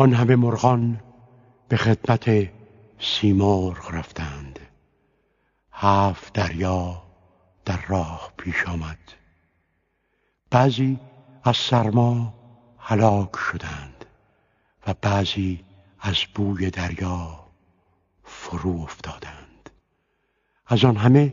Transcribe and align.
آن 0.00 0.12
همه 0.12 0.36
مرغان 0.36 1.00
به 1.68 1.76
خدمت 1.76 2.48
سیمرغ 2.98 3.94
رفتند. 3.94 4.58
هفت 5.72 6.32
دریا 6.32 7.02
در 7.64 7.80
راه 7.88 8.32
پیش 8.36 8.64
آمد. 8.68 8.98
بعضی 10.50 10.98
از 11.44 11.56
سرما 11.56 12.34
هلاک 12.78 13.30
شدند 13.36 14.04
و 14.86 14.94
بعضی 15.02 15.64
از 16.00 16.16
بوی 16.34 16.70
دریا 16.70 17.44
فرو 18.24 18.80
افتادند. 18.80 19.70
از 20.66 20.84
آن 20.84 20.96
همه 20.96 21.32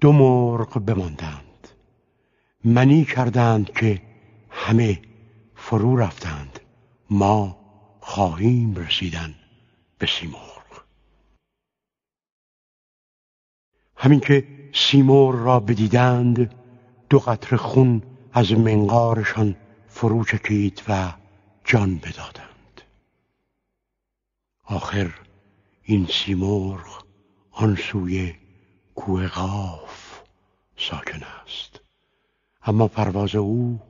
دو 0.00 0.12
مرغ 0.12 0.78
بماندند. 0.78 1.68
منی 2.64 3.04
کردند 3.04 3.72
که 3.72 4.02
همه 4.50 5.02
فرو 5.54 5.96
رفتند. 5.96 6.60
ما 7.10 7.57
خواهیم 8.08 8.74
رسیدن 8.74 9.34
به 9.98 10.06
سیمرغ. 10.06 10.84
همین 13.96 14.20
که 14.20 14.48
سیمور 14.74 15.34
را 15.34 15.60
بدیدند 15.60 16.54
دو 17.10 17.18
قطر 17.18 17.56
خون 17.56 18.02
از 18.32 18.52
منقارشان 18.52 19.56
فرو 19.88 20.24
چکید 20.24 20.82
و 20.88 21.12
جان 21.64 21.98
بدادند. 21.98 22.82
آخر 24.64 25.14
این 25.82 26.06
سیمرغ 26.06 27.04
آن 27.50 27.76
سوی 27.76 28.34
کوه 28.94 29.28
قاف 29.28 30.20
ساکن 30.76 31.22
است. 31.22 31.80
اما 32.62 32.88
پرواز 32.88 33.34
او 33.34 33.80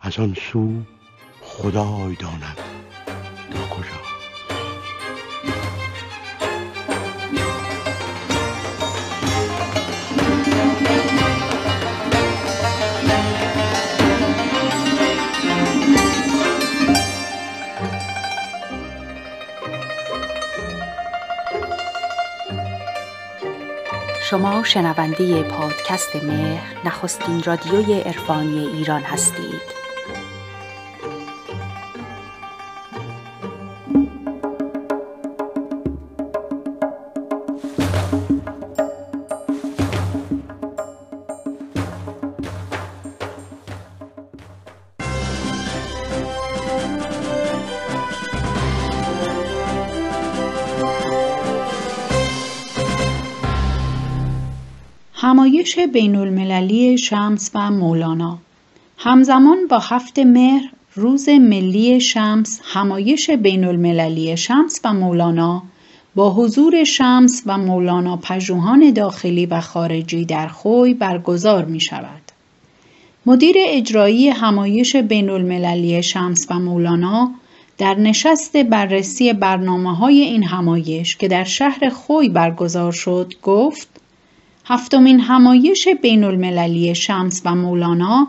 از 0.00 0.18
آن 0.18 0.34
سو 0.34 0.82
خدای 1.40 2.14
داند. 2.14 2.58
شما 24.30 24.64
شنونده 24.64 25.42
پادکست 25.42 26.16
مهر 26.16 26.76
نخستین 26.84 27.42
رادیوی 27.42 28.00
عرفانی 28.00 28.66
ایران 28.66 29.02
هستید. 29.02 29.77
همایش 55.68 55.92
بین 55.92 56.16
المللی 56.16 56.98
شمس 56.98 57.50
و 57.54 57.70
مولانا 57.70 58.38
همزمان 58.98 59.66
با 59.70 59.78
هفت 59.78 60.18
مهر 60.18 60.70
روز 60.94 61.28
ملی 61.28 62.00
شمس 62.00 62.60
همایش 62.64 63.30
بین 63.30 63.64
المللی 63.64 64.36
شمس 64.36 64.80
و 64.84 64.92
مولانا 64.92 65.62
با 66.14 66.30
حضور 66.30 66.84
شمس 66.84 67.42
و 67.46 67.58
مولانا 67.58 68.16
پژوهان 68.16 68.90
داخلی 68.90 69.46
و 69.46 69.60
خارجی 69.60 70.24
در 70.24 70.48
خوی 70.48 70.94
برگزار 70.94 71.64
می 71.64 71.80
شود. 71.80 72.22
مدیر 73.26 73.56
اجرایی 73.66 74.28
همایش 74.28 74.96
بین 74.96 75.30
المللی 75.30 76.02
شمس 76.02 76.46
و 76.50 76.58
مولانا 76.58 77.30
در 77.78 77.94
نشست 77.94 78.56
بررسی 78.56 79.32
برنامه 79.32 79.96
های 79.96 80.20
این 80.20 80.42
همایش 80.42 81.16
که 81.16 81.28
در 81.28 81.44
شهر 81.44 81.88
خوی 81.88 82.28
برگزار 82.28 82.92
شد 82.92 83.32
گفت 83.42 83.88
هفتمین 84.70 85.20
همایش 85.20 85.88
بین 86.02 86.24
المللی 86.24 86.94
شمس 86.94 87.42
و 87.44 87.54
مولانا 87.54 88.28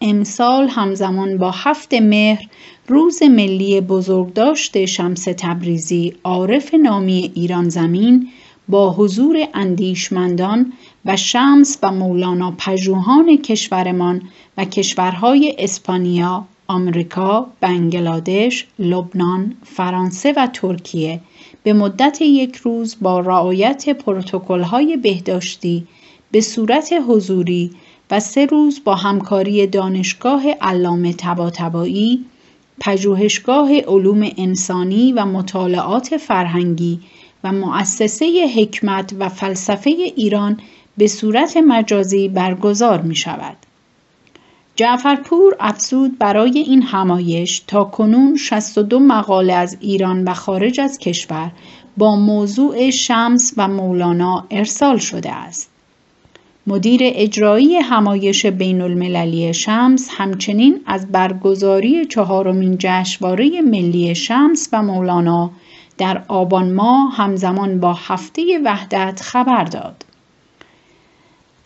امسال 0.00 0.68
همزمان 0.68 1.38
با 1.38 1.50
هفت 1.50 1.94
مهر 1.94 2.46
روز 2.86 3.22
ملی 3.22 3.80
بزرگداشت 3.80 4.84
شمس 4.84 5.24
تبریزی 5.24 6.14
عارف 6.24 6.74
نامی 6.74 7.32
ایران 7.34 7.68
زمین 7.68 8.28
با 8.68 8.92
حضور 8.92 9.36
اندیشمندان 9.54 10.72
و 11.04 11.16
شمس 11.16 11.78
و 11.82 11.92
مولانا 11.92 12.54
پژوهان 12.58 13.36
کشورمان 13.36 14.22
و 14.56 14.64
کشورهای 14.64 15.54
اسپانیا، 15.58 16.44
آمریکا، 16.66 17.46
بنگلادش، 17.60 18.66
لبنان، 18.78 19.56
فرانسه 19.64 20.34
و 20.36 20.46
ترکیه 20.46 21.20
به 21.62 21.72
مدت 21.72 22.22
یک 22.22 22.56
روز 22.56 22.96
با 23.00 23.20
رعایت 23.20 23.88
پروتکل‌های 23.88 24.96
بهداشتی 24.96 25.86
به 26.30 26.40
صورت 26.40 26.94
حضوری 27.08 27.70
و 28.10 28.20
سه 28.20 28.46
روز 28.46 28.80
با 28.84 28.94
همکاری 28.94 29.66
دانشگاه 29.66 30.50
علامه 30.50 31.12
طباطبایی، 31.12 32.24
پژوهشگاه 32.80 33.80
علوم 33.80 34.30
انسانی 34.36 35.12
و 35.12 35.24
مطالعات 35.24 36.16
فرهنگی 36.16 37.00
و 37.44 37.52
مؤسسه 37.52 38.46
حکمت 38.56 39.14
و 39.18 39.28
فلسفه 39.28 39.90
ایران 39.90 40.60
به 40.98 41.06
صورت 41.06 41.56
مجازی 41.56 42.28
برگزار 42.28 43.02
می 43.02 43.14
شود. 43.14 43.56
جعفرپور 44.78 45.56
افزود 45.60 46.18
برای 46.18 46.58
این 46.58 46.82
همایش 46.82 47.62
تا 47.66 47.84
کنون 47.84 48.36
62 48.36 48.98
مقاله 48.98 49.52
از 49.52 49.76
ایران 49.80 50.24
و 50.24 50.34
خارج 50.34 50.80
از 50.80 50.98
کشور 50.98 51.50
با 51.96 52.16
موضوع 52.16 52.90
شمس 52.90 53.54
و 53.56 53.68
مولانا 53.68 54.46
ارسال 54.50 54.98
شده 54.98 55.32
است. 55.32 55.70
مدیر 56.66 57.00
اجرایی 57.04 57.76
همایش 57.76 58.46
بین 58.46 58.80
المللی 58.80 59.54
شمس 59.54 60.08
همچنین 60.12 60.80
از 60.86 61.12
برگزاری 61.12 62.06
چهارمین 62.06 62.76
جشنواره 62.78 63.60
ملی 63.60 64.14
شمس 64.14 64.68
و 64.72 64.82
مولانا 64.82 65.50
در 65.98 66.22
آبان 66.28 66.72
ماه 66.72 67.16
همزمان 67.16 67.80
با 67.80 67.92
هفته 67.92 68.42
وحدت 68.64 69.20
خبر 69.22 69.64
داد. 69.64 70.04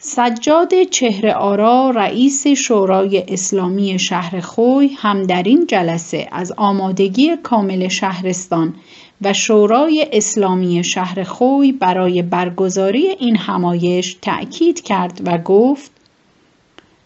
سجاد 0.05 0.83
چهره 0.83 1.35
آرا 1.35 1.91
رئیس 1.91 2.47
شورای 2.47 3.25
اسلامی 3.29 3.99
شهر 3.99 4.41
خوی 4.41 4.91
هم 4.99 5.23
در 5.23 5.43
این 5.43 5.67
جلسه 5.67 6.29
از 6.33 6.53
آمادگی 6.57 7.37
کامل 7.37 7.89
شهرستان 7.89 8.75
و 9.21 9.33
شورای 9.33 10.07
اسلامی 10.13 10.85
شهر 10.85 11.23
خوی 11.23 11.73
برای 11.73 12.23
برگزاری 12.23 13.09
این 13.09 13.37
همایش 13.37 14.17
تأکید 14.23 14.81
کرد 14.81 15.21
و 15.25 15.39
گفت 15.39 15.91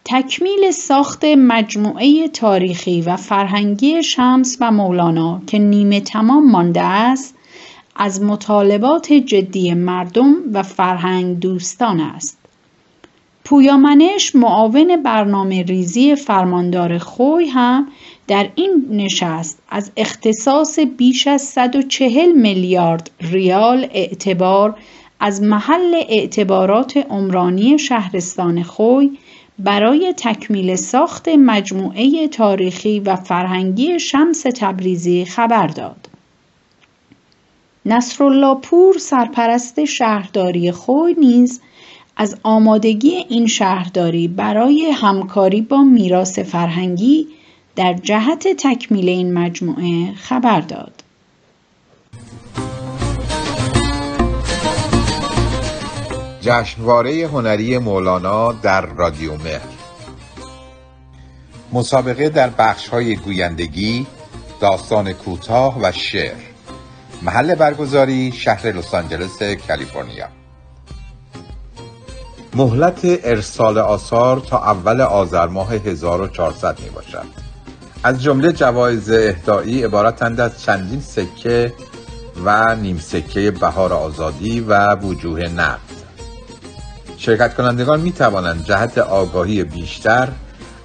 تکمیل 0.04 0.70
ساخت 0.70 1.24
مجموعه 1.24 2.28
تاریخی 2.28 3.00
و 3.00 3.16
فرهنگی 3.16 4.02
شمس 4.02 4.56
و 4.60 4.70
مولانا 4.70 5.42
که 5.46 5.58
نیمه 5.58 6.00
تمام 6.00 6.50
مانده 6.50 6.82
است 6.82 7.34
از 7.96 8.22
مطالبات 8.22 9.12
جدی 9.12 9.74
مردم 9.74 10.34
و 10.52 10.62
فرهنگ 10.62 11.40
دوستان 11.40 12.00
است. 12.00 12.45
پویامنش 13.46 14.36
معاون 14.36 15.02
برنامه 15.02 15.62
ریزی 15.62 16.16
فرماندار 16.16 16.98
خوی 16.98 17.46
هم 17.46 17.88
در 18.28 18.48
این 18.54 18.86
نشست 18.90 19.58
از 19.68 19.90
اختصاص 19.96 20.78
بیش 20.78 21.26
از 21.26 21.42
140 21.42 22.32
میلیارد 22.32 23.10
ریال 23.20 23.88
اعتبار 23.92 24.76
از 25.20 25.42
محل 25.42 25.94
اعتبارات 26.08 26.96
عمرانی 26.96 27.78
شهرستان 27.78 28.62
خوی 28.62 29.18
برای 29.58 30.14
تکمیل 30.16 30.76
ساخت 30.76 31.28
مجموعه 31.28 32.28
تاریخی 32.28 33.00
و 33.00 33.16
فرهنگی 33.16 34.00
شمس 34.00 34.42
تبریزی 34.42 35.24
خبر 35.24 35.66
داد. 35.66 36.08
نصرالله 37.86 38.54
پور 38.54 38.98
سرپرست 38.98 39.84
شهرداری 39.84 40.72
خوی 40.72 41.14
نیز 41.18 41.60
از 42.16 42.36
آمادگی 42.42 43.24
این 43.28 43.46
شهرداری 43.46 44.28
برای 44.28 44.90
همکاری 44.94 45.60
با 45.60 45.82
میراث 45.82 46.38
فرهنگی 46.38 47.26
در 47.76 47.94
جهت 47.94 48.48
تکمیل 48.58 49.08
این 49.08 49.34
مجموعه 49.34 50.14
خبر 50.14 50.60
داد. 50.60 50.92
جشنواره 56.40 57.26
هنری 57.26 57.78
مولانا 57.78 58.52
در 58.52 58.86
رادیو 58.86 59.32
مهر. 59.32 59.60
مسابقه 61.72 62.28
در 62.28 62.48
بخش 62.48 62.88
های 62.88 63.16
گویندگی، 63.16 64.06
داستان 64.60 65.12
کوتاه 65.12 65.80
و 65.82 65.92
شعر. 65.92 66.36
محل 67.22 67.54
برگزاری 67.54 68.32
شهر 68.32 68.66
لس 68.66 68.94
آنجلس 68.94 69.42
کالیفرنیا. 69.42 70.35
مهلت 72.56 73.00
ارسال 73.04 73.78
آثار 73.78 74.40
تا 74.40 74.58
اول 74.58 75.00
آذر 75.00 75.46
ماه 75.46 75.72
1400 75.72 76.80
می 76.80 76.88
باشد 76.90 77.26
از 78.02 78.22
جمله 78.22 78.52
جوایز 78.52 79.10
اهدایی 79.10 79.82
عبارتند 79.82 80.40
از 80.40 80.62
چندین 80.62 81.00
سکه 81.00 81.72
و 82.44 82.74
نیم 82.74 82.98
سکه 82.98 83.50
بهار 83.50 83.92
آزادی 83.92 84.60
و 84.60 84.94
وجوه 84.94 85.40
نقد 85.40 85.80
شرکت 87.16 87.54
کنندگان 87.54 88.00
می 88.00 88.12
توانند 88.12 88.64
جهت 88.64 88.98
آگاهی 88.98 89.64
بیشتر 89.64 90.28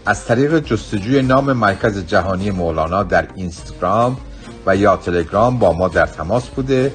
از 0.05 0.25
طریق 0.25 0.59
جستجوی 0.59 1.21
نام 1.21 1.53
مرکز 1.53 2.05
جهانی 2.05 2.51
مولانا 2.51 3.03
در 3.03 3.27
اینستاگرام 3.35 4.17
و 4.65 4.75
یا 4.75 4.97
تلگرام 4.97 5.59
با 5.59 5.73
ما 5.73 5.87
در 5.87 6.05
تماس 6.05 6.47
بوده 6.47 6.93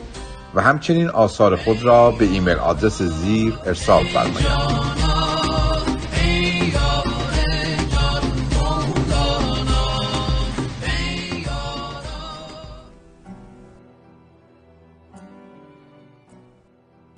و 0.57 0.61
همچنین 0.61 1.09
آثار 1.09 1.57
خود 1.57 1.83
را 1.83 2.11
به 2.11 2.25
ایمیل 2.25 2.59
آدرس 2.59 3.03
زیر 3.03 3.59
ارسال 3.67 4.05
فرمایید. 4.05 4.77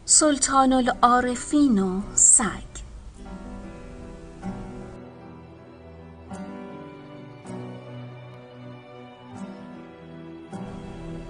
سلطان 0.05 0.73
العارفین 0.73 1.79
و 1.79 2.01
سگ 2.15 2.68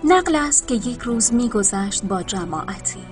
نقل 0.05 0.37
است 0.37 0.69
که 0.69 0.75
یک 0.75 1.01
روز 1.01 1.35
میگذشت 1.35 2.05
با 2.05 2.23
جماعتی. 2.23 3.07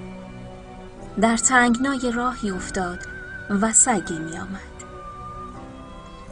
در 1.20 1.36
تنگنای 1.36 2.12
راهی 2.14 2.50
افتاد 2.50 2.98
و 3.50 3.72
سگی 3.72 4.18
می 4.18 4.38
آمد. 4.38 4.76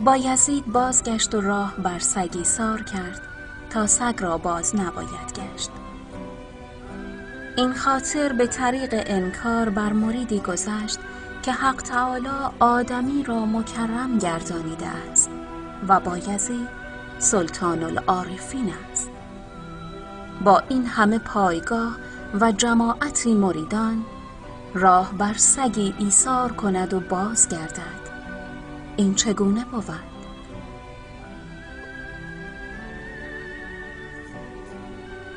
با 0.00 0.16
یزید 0.16 0.66
بازگشت 0.66 1.34
و 1.34 1.40
راه 1.40 1.74
بر 1.76 1.98
سگی 1.98 2.44
سار 2.44 2.82
کرد 2.82 3.20
تا 3.70 3.86
سگ 3.86 4.14
را 4.18 4.38
باز 4.38 4.76
نباید 4.76 5.32
گشت. 5.34 5.70
این 7.56 7.74
خاطر 7.74 8.32
به 8.32 8.46
طریق 8.46 9.02
انکار 9.06 9.68
بر 9.68 9.92
مریدی 9.92 10.40
گذشت 10.40 10.98
که 11.42 11.52
حق 11.52 11.82
تعالی 11.82 12.28
آدمی 12.58 13.22
را 13.22 13.46
مکرم 13.46 14.18
گردانیده 14.18 14.86
است 14.86 15.30
و 15.88 16.00
بایزی 16.00 16.66
سلطان 17.18 17.82
العارفین 17.82 18.72
است. 18.92 19.13
با 20.44 20.62
این 20.68 20.86
همه 20.86 21.18
پایگاه 21.18 21.96
و 22.40 22.52
جماعتی 22.52 23.34
مریدان 23.34 24.04
راه 24.74 25.12
بر 25.12 25.34
سگی 25.34 25.94
ایثار 25.98 26.52
کند 26.52 26.94
و 26.94 27.00
باز 27.00 27.48
گردد 27.48 28.04
این 28.96 29.14
چگونه 29.14 29.64
بود؟ 29.64 30.14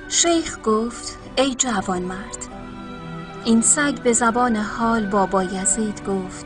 شیخ 0.10 0.58
گفت 0.64 1.18
ای 1.38 1.56
جوان 1.56 2.02
مرد 2.02 2.48
این 3.46 3.62
سگ 3.62 4.02
به 4.02 4.14
زبان 4.14 4.56
حال 4.56 5.06
با 5.06 5.26
بایزید 5.26 6.06
گفت 6.06 6.46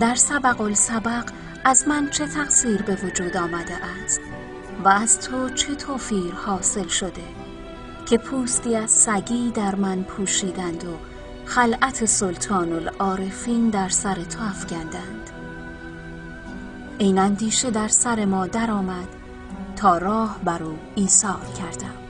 در 0.00 0.14
سبق 0.14 0.60
السبق 0.60 1.24
از 1.64 1.88
من 1.88 2.10
چه 2.10 2.26
تقصیر 2.26 2.82
به 2.82 2.94
وجود 2.94 3.36
آمده 3.36 3.74
است 4.04 4.20
و 4.84 4.88
از 4.88 5.20
تو 5.20 5.48
چه 5.48 5.74
توفیر 5.74 6.32
حاصل 6.34 6.88
شده؟ 6.88 7.41
که 8.06 8.18
پوستی 8.18 8.76
از 8.76 8.90
سگی 8.90 9.50
در 9.50 9.74
من 9.74 10.02
پوشیدند 10.02 10.84
و 10.84 10.96
خلعت 11.44 12.04
سلطان 12.04 12.72
العارفین 12.72 13.70
در 13.70 13.88
سر 13.88 14.14
تو 14.14 14.42
افکندند. 14.42 15.30
این 16.98 17.18
اندیشه 17.18 17.70
در 17.70 17.88
سر 17.88 18.24
ما 18.24 18.46
درآمد 18.46 19.08
تا 19.76 19.98
راه 19.98 20.40
بر 20.44 20.62
او 20.62 20.78
ایثار 20.94 21.46
کردم. 21.58 22.01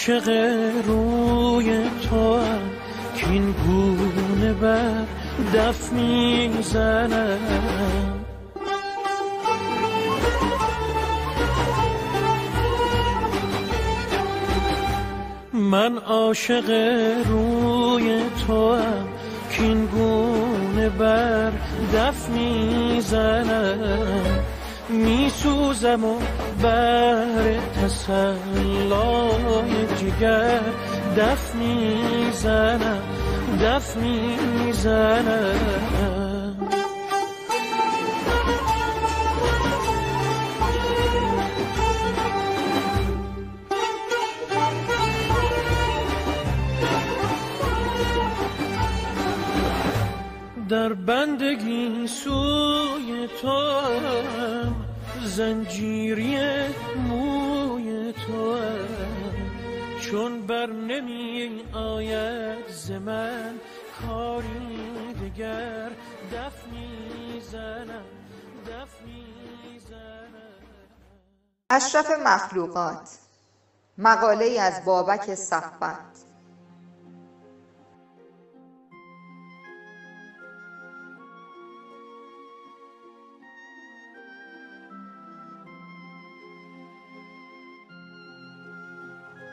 عاشق 0.00 0.28
روی 0.86 1.84
تو 2.10 2.36
هم 2.36 2.70
که 3.16 3.30
این 3.30 3.54
گونه 3.66 4.52
بر 4.52 5.04
دف 5.54 5.92
می‌زنم. 5.92 7.38
من 15.52 15.98
عاشق 15.98 16.70
روی 17.26 18.20
تو 18.46 18.74
هم 18.74 19.08
که 19.50 19.62
این 19.62 19.86
گونه 19.86 20.88
بر 20.88 21.52
دف 21.94 22.28
می‌زنم. 22.28 23.78
میسوزم 24.88 26.04
و 26.04 26.18
بر 26.62 27.58
تسلای 27.82 29.72
جگر 29.96 30.60
دف 31.16 31.54
می‌زنم 31.54 33.02
دف 33.62 33.96
می‌زنم. 33.96 35.54
در 50.68 50.92
بندگی 50.92 52.06
سوی 52.06 53.28
تو 53.42 53.80
زنجیری 55.36 56.38
موی 57.08 58.12
تو. 58.12 58.58
چون 60.00 60.46
بر 60.46 60.66
نمی 60.66 61.64
آید 61.72 62.68
ز 62.68 62.90
من 62.90 63.54
کاری 64.00 65.14
دگر 65.14 65.88
دف 66.32 66.66
می‌زنم 66.72 68.04
دف 68.66 69.02
می‌زنم. 69.06 70.60
اشرف 71.70 72.10
مخلوقات 72.26 73.18
مقاله 73.98 74.60
از 74.60 74.84
بابک 74.84 75.34
صفوت. 75.34 76.29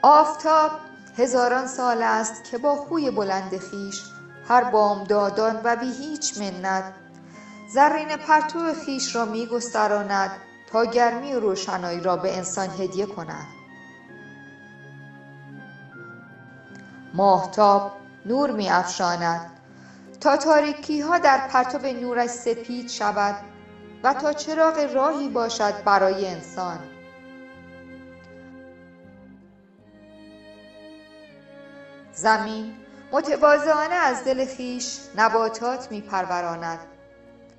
آفتاب 0.01 0.71
هزاران 1.17 1.67
سال 1.67 2.03
است 2.03 2.43
که 2.43 2.57
با 2.57 2.75
خوی 2.75 3.11
بلند 3.11 3.57
خیش 3.57 4.03
هر 4.47 4.63
بامدادان 4.63 5.61
و 5.63 5.75
بی 5.75 5.91
هیچ 5.91 6.37
منت 6.37 6.93
زرین 7.73 8.17
پرتو 8.17 8.73
خیش 8.85 9.15
را 9.15 9.25
می 9.25 9.45
گستراند 9.45 10.31
تا 10.71 10.85
گرمی 10.85 11.33
و 11.33 11.39
روشنایی 11.39 11.99
را 11.99 12.17
به 12.17 12.37
انسان 12.37 12.69
هدیه 12.69 13.05
کند. 13.05 13.47
ماهتاب 17.13 17.91
نور 18.25 18.51
می 18.51 18.69
افشاند. 18.69 19.51
تا 20.21 20.37
تاریکی 20.37 21.01
ها 21.01 21.17
در 21.17 21.47
پرتو 21.47 21.77
نورش 21.77 22.29
سپید 22.29 22.89
شود 22.89 23.35
و 24.03 24.13
تا 24.13 24.33
چراغ 24.33 24.93
راهی 24.93 25.29
باشد 25.29 25.83
برای 25.83 26.27
انسان. 26.27 26.79
زمین 32.17 32.75
متواضعانه 33.11 33.95
از 33.95 34.23
دل 34.23 34.45
خیش 34.45 34.99
نباتات 35.15 35.91
می 35.91 36.01
پروراند 36.01 36.79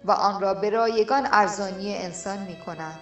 و 0.05 0.13
آن 0.13 0.41
را 0.41 0.55
به 0.55 0.71
رایگان 0.71 1.29
ارزانی 1.33 1.97
انسان 1.97 2.39
می 2.39 2.57
کند 2.67 2.99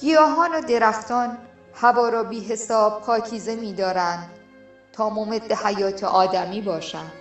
گیاهان 0.00 0.54
و 0.54 0.60
درختان 0.60 1.38
هوا 1.74 2.08
را 2.08 2.22
بی 2.22 2.40
حساب 2.40 3.02
پاکیزه 3.02 3.56
می 3.56 3.72
دارند 3.74 4.30
تا 4.92 5.10
ممد 5.10 5.52
حیات 5.52 6.04
آدمی 6.04 6.60
باشند. 6.60 7.12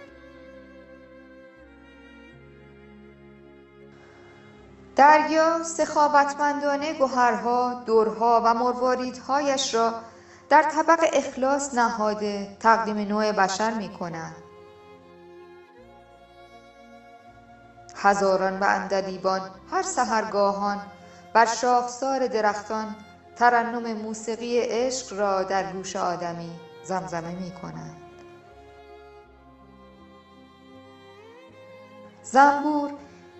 دریا 4.95 5.63
سخاوتمندانه 5.63 6.93
گوهرها 6.93 7.83
درها 7.87 8.41
و 8.45 8.53
مرواریدهایش 8.53 9.73
را 9.75 9.93
در 10.49 10.63
طبق 10.63 11.09
اخلاص 11.13 11.73
نهاده 11.73 12.57
تقدیم 12.59 12.97
نوع 12.97 13.31
بشر 13.31 13.73
می 13.73 13.89
کند. 13.89 14.35
هزاران 17.95 18.59
و 18.59 18.63
اندلیبان 18.63 19.41
هر 19.71 19.81
سهرگاهان 19.81 20.81
بر 21.33 21.45
شاخسار 21.45 22.27
درختان 22.27 22.95
ترنم 23.35 23.93
موسیقی 23.93 24.59
عشق 24.59 25.19
را 25.19 25.43
در 25.43 25.73
گوش 25.73 25.95
آدمی 25.95 26.59
زمزمه 26.83 27.35
می 27.35 27.51
کنند. 27.51 28.01
زنبور 32.23 32.91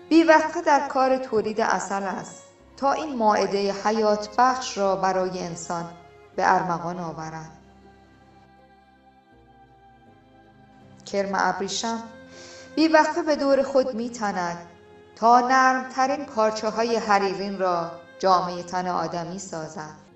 بیوقفه 0.08 0.62
در 0.62 0.88
کار 0.88 1.16
تولید 1.16 1.60
اصل 1.60 2.02
است 2.02 2.42
تا 2.76 2.92
این 2.92 3.16
ماعده 3.16 3.72
حیات 3.72 4.28
بخش 4.38 4.78
را 4.78 4.96
برای 4.96 5.40
انسان 5.40 5.84
به 6.36 6.54
ارمغان 6.54 7.00
آورد 7.00 7.50
کرم 11.06 11.30
ابریشم 11.34 12.02
بیوقفه 12.76 13.22
به 13.22 13.36
دور 13.36 13.62
خود 13.62 13.94
می 13.94 14.10
تند 14.10 14.58
تا 15.16 15.40
نرمترین 15.40 16.24
پارچه 16.24 16.68
های 16.68 16.96
حریرین 16.96 17.58
را 17.58 17.90
جامعه 18.18 18.62
تن 18.62 18.86
آدمی 18.86 19.38
سازد. 19.38 20.06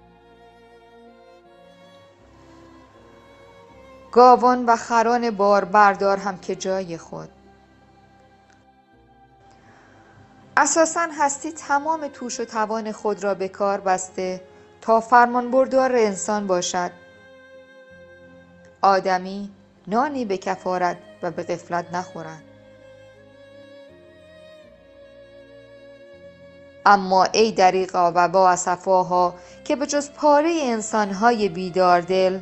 گاوان 4.13 4.67
و 4.67 4.77
خران 4.77 5.31
بار 5.31 5.65
بردار 5.65 6.17
هم 6.17 6.39
که 6.39 6.57
جای 6.57 6.99
خود. 6.99 7.29
اساسا 10.57 11.09
هستی 11.19 11.53
تمام 11.53 12.09
توش 12.09 12.41
و 12.41 12.45
توان 12.45 12.93
خود 12.93 13.25
را 13.25 13.35
به 13.35 13.49
کار 13.49 13.81
بسته 13.81 14.41
تا 14.81 15.01
فرمانبردار 15.01 15.97
انسان 15.97 16.47
باشد. 16.47 16.91
آدمی 18.83 19.51
نانی 19.87 20.25
به 20.25 20.39
کفارت 20.39 20.97
و 21.23 21.31
به 21.31 21.43
غفلت 21.43 21.95
نخورد. 21.95 22.43
اما 26.87 27.25
ای 27.25 27.53
دریغا 27.53 28.13
و 28.15 28.29
با 28.29 28.51
اسفاها 28.51 29.35
که 29.65 29.77
به 29.77 29.87
جز 29.87 30.11
پاره 30.11 30.59
انسانهای 30.63 31.49
بیدار 31.49 32.01
دل 32.01 32.41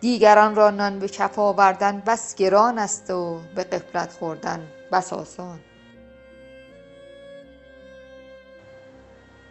دیگران 0.00 0.54
را 0.54 0.70
نان 0.70 0.98
به 0.98 1.08
کف 1.08 1.38
آوردن 1.38 2.02
بس 2.06 2.34
گران 2.34 2.78
است 2.78 3.10
و 3.10 3.40
به 3.54 3.64
غفلت 3.64 4.12
خوردن 4.12 4.68
بس 4.92 5.12
آسان. 5.12 5.60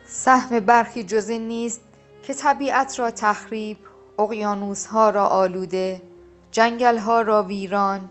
سهم 0.07 0.59
برخی 0.59 1.03
جز 1.03 1.29
این 1.29 1.47
نیست 1.47 1.81
که 2.27 2.33
طبیعت 2.33 2.99
را 2.99 3.11
تخریب 3.11 3.77
اقیانوسها 4.19 5.09
را 5.09 5.27
آلوده 5.27 6.01
جنگلها 6.51 7.21
را 7.21 7.43
ویران 7.43 8.09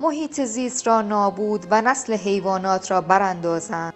محیط 0.00 0.40
زیست 0.40 0.86
را 0.86 1.02
نابود 1.02 1.66
و 1.70 1.82
نسل 1.82 2.12
حیوانات 2.14 2.90
را 2.90 3.00
براندازند. 3.00 3.94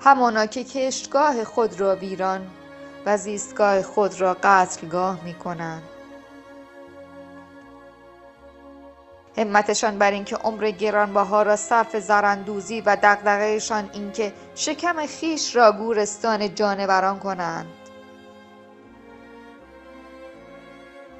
همانا 0.00 0.46
که 0.46 0.64
کشتگاه 0.64 1.44
خود 1.44 1.80
را 1.80 1.96
ویران 1.96 2.46
و 3.06 3.16
زیستگاه 3.16 3.82
خود 3.82 4.20
را 4.20 4.36
قتلگاه 4.42 5.24
می 5.24 5.34
کنند 5.34 5.82
همتشان 9.36 9.98
بر 9.98 10.10
اینکه 10.10 10.36
عمر 10.36 10.70
گرانبها 10.70 11.42
را 11.42 11.56
صرف 11.56 11.96
زراندوزی 11.96 12.80
و 12.80 12.96
دغدغهشان 13.02 13.90
اینکه 13.92 14.32
شکم 14.54 15.06
خیش 15.06 15.56
را 15.56 15.72
گورستان 15.72 16.54
جانوران 16.54 17.18
کنند. 17.18 17.66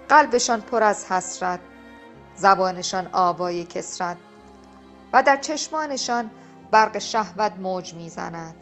قلبشان 0.08 0.60
پر 0.60 0.82
از 0.82 1.12
حسرت 1.12 1.60
زبانشان 2.34 3.08
آوای 3.12 3.64
کسرت 3.64 4.16
و 5.12 5.22
در 5.22 5.36
چشمانشان 5.36 6.30
برق 6.70 6.98
شهوت 6.98 7.52
موج 7.58 7.94
می‌زند. 7.94 8.54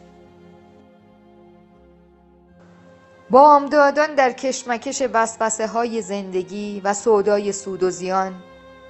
بامدادان 3.29 4.15
در 4.15 4.31
کشمکش 4.31 5.03
وسوسه 5.13 5.67
های 5.67 6.01
زندگی 6.01 6.81
و 6.83 6.93
سودای 6.93 7.51
سود 7.51 7.83
و 7.83 7.89
زیان 7.89 8.33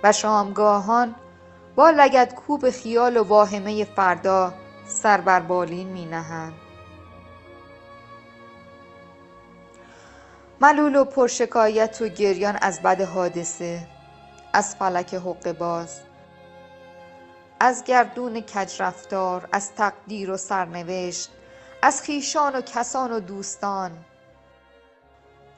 و 0.04 0.12
شامگاهان 0.12 1.16
با 1.76 1.90
لگدکوب 1.90 2.70
خیال 2.70 3.18
و 3.18 3.24
واهمه 3.24 3.86
فردا 3.86 4.54
سر 4.86 5.22
بر 5.22 5.40
بالین 5.40 5.88
می 5.88 6.06
نهند. 6.06 6.54
ملول 10.62 10.96
و 10.96 11.06
پرشکایت 11.06 12.02
و 12.02 12.08
گریان 12.08 12.58
از 12.62 12.82
بد 12.82 13.02
حادثه 13.02 13.88
از 14.54 14.76
فلک 14.76 15.14
حقه 15.14 15.54
باز 15.54 16.00
از 17.60 17.84
گردون 17.84 18.42
کج 18.42 18.82
رفتار 18.82 19.50
از 19.52 19.76
تقدیر 19.76 20.32
و 20.32 20.38
سرنوشت 20.38 21.30
از 21.82 22.02
خویشان 22.02 22.56
و 22.56 22.62
کسان 22.62 23.12
و 23.12 23.20
دوستان 23.20 23.92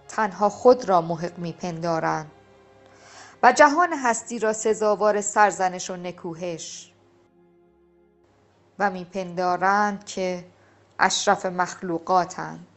تنها 0.08 0.50
خود 0.50 0.90
را 0.90 1.02
محق 1.02 1.38
می 1.38 1.54
پندارند. 1.54 2.35
و 3.46 3.52
جهان 3.52 3.94
هستی 4.04 4.40
را 4.40 4.54
سزاوار 4.54 5.22
سرزنش 5.22 5.90
و 5.90 5.96
نکوهش. 5.96 6.92
و 8.80 8.90
میپندارند 8.90 10.06
که 10.06 10.46
اشرف 11.00 11.46
مخلوقاتند. 11.46 12.68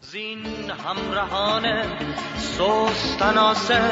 زین 0.00 0.70
همراهان 0.70 1.82
سوست 2.38 3.22
ناصر 3.22 3.90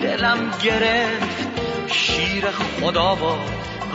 دلم 0.00 0.50
گرفت. 0.64 1.48
شیر 1.86 2.50
خدا 2.50 3.16
و 3.16 3.38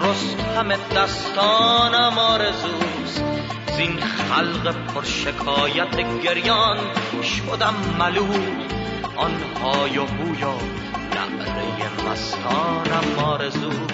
رستم 0.03 0.69
دستانم 0.95 2.17
آرزوست. 2.17 3.23
زین 3.77 3.99
خلق 3.99 4.93
پر 4.93 5.03
شکایت 5.03 6.21
گریان 6.23 6.77
شدم 7.23 7.75
ملول. 7.99 8.67
آنهای 9.17 9.97
و 9.97 10.05
نعره 10.05 10.80
مستانم 12.11 13.19
آرزوست 13.19 13.91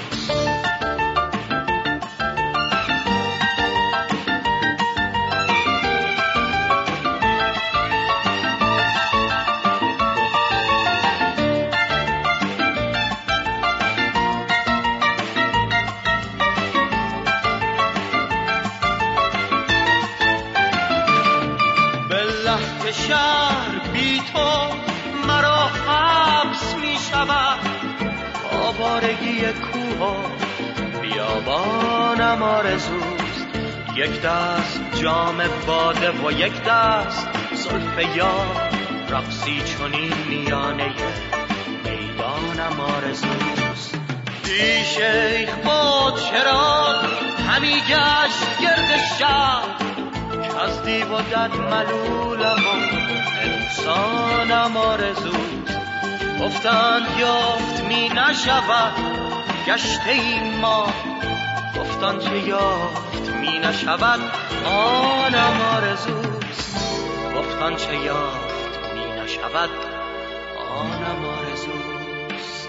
بیابانم 31.48 32.44
آرزوست 32.44 33.48
یک 33.96 34.22
دست 34.22 34.82
جام 35.02 35.38
باده 35.68 36.12
و 36.12 36.32
یک 36.32 36.64
دست 36.64 37.28
زلف 37.54 38.16
یار. 38.16 38.72
رقصی 39.10 39.62
چنین 39.62 40.14
میانه 40.30 40.94
می‌دانم 41.84 42.80
آرزوست 42.80 43.96
دی 44.44 44.84
شیخ 44.84 45.50
با 45.66 46.12
چرا 46.12 47.02
همی 47.50 47.76
گشت 47.90 48.62
گرد 48.62 48.90
که 50.44 50.62
از 50.62 50.84
دیو 50.84 51.18
و 51.18 51.22
دد 51.22 51.56
ملولم 51.56 52.64
و 52.66 52.98
انسانم 53.42 54.78
آرزوست 54.78 55.78
گفتند 56.42 57.20
یافت 57.20 57.84
می 57.84 58.10
نشود 58.10 58.94
گشته 59.68 60.12
ایم 60.12 60.60
ما 60.62 60.88
گفتان 61.98 62.20
چه 62.20 62.48
یافت 62.48 63.30
می 63.30 63.60
نشود 63.60 64.20
آنم 64.66 65.62
آرزوست. 65.62 66.76
گفتان 67.36 67.76
چه 67.76 67.96
یافت 67.96 68.94
می 68.94 69.06
نشود 69.06 69.70
آنم 70.70 71.26
آرزوست. 71.26 72.68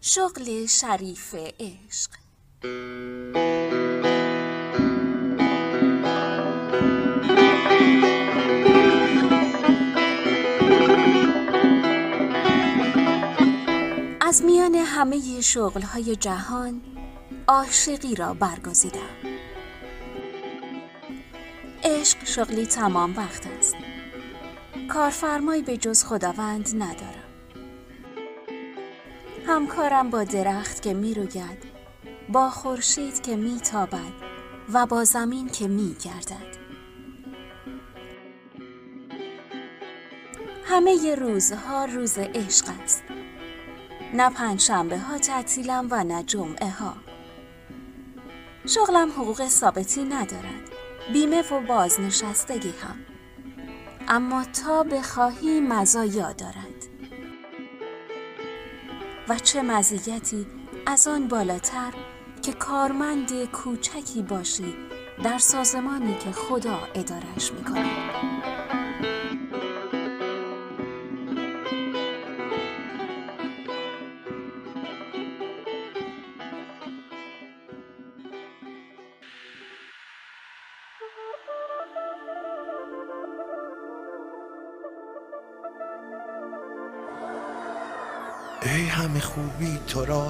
شغل 0.00 0.66
شریف 0.66 1.34
عشق. 1.60 2.10
میان 14.68 14.86
همه 14.86 15.40
شغلهای 15.40 16.16
جهان 16.16 16.82
عاشقی 17.48 18.14
را 18.14 18.34
برگزیدم 18.34 19.00
عشق 21.84 22.24
شغلی 22.24 22.66
تمام 22.66 23.16
وقت 23.16 23.46
است. 23.46 23.74
کارفرمایی 24.88 25.62
به 25.62 25.76
جز 25.76 26.04
خداوند 26.04 26.68
ندارم. 26.74 27.28
همکارم 29.46 30.10
با 30.10 30.24
درخت 30.24 30.82
که 30.82 30.94
می 30.94 31.14
روید 31.14 31.64
با 32.28 32.50
خورشید 32.50 33.22
که 33.22 33.36
می 33.36 33.60
تابد 33.60 34.12
و 34.72 34.86
با 34.86 35.04
زمین 35.04 35.48
که 35.48 35.68
می 35.68 35.96
گردد 36.04 36.58
همه 40.64 41.14
روزها 41.14 41.84
روز 41.84 42.18
عشق 42.18 42.66
است. 42.84 43.07
نه 44.14 44.30
پنجشنبه 44.30 44.98
ها 44.98 45.18
تعطیلم 45.18 45.88
و 45.90 46.04
نه 46.04 46.22
جمعه 46.22 46.70
ها. 46.70 46.94
شغلم 48.66 49.10
حقوق 49.10 49.48
ثابتی 49.48 50.04
ندارد. 50.04 50.68
بیمه 51.12 51.42
و 51.52 51.60
بازنشستگی 51.60 52.74
هم. 52.82 52.96
اما 54.08 54.44
تا 54.44 54.82
بخواهی 54.82 55.60
مزایا 55.60 56.32
دارد. 56.32 56.78
و 59.28 59.38
چه 59.38 59.62
مزیتی 59.62 60.46
از 60.86 61.08
آن 61.08 61.28
بالاتر 61.28 61.92
که 62.42 62.52
کارمند 62.52 63.44
کوچکی 63.44 64.22
باشی 64.22 64.74
در 65.24 65.38
سازمانی 65.38 66.14
که 66.14 66.32
خدا 66.32 66.78
ادارش 66.94 67.52
می 67.52 67.64
همه 89.08 89.20
خوبی 89.20 89.78
تو 89.86 90.04
را. 90.04 90.26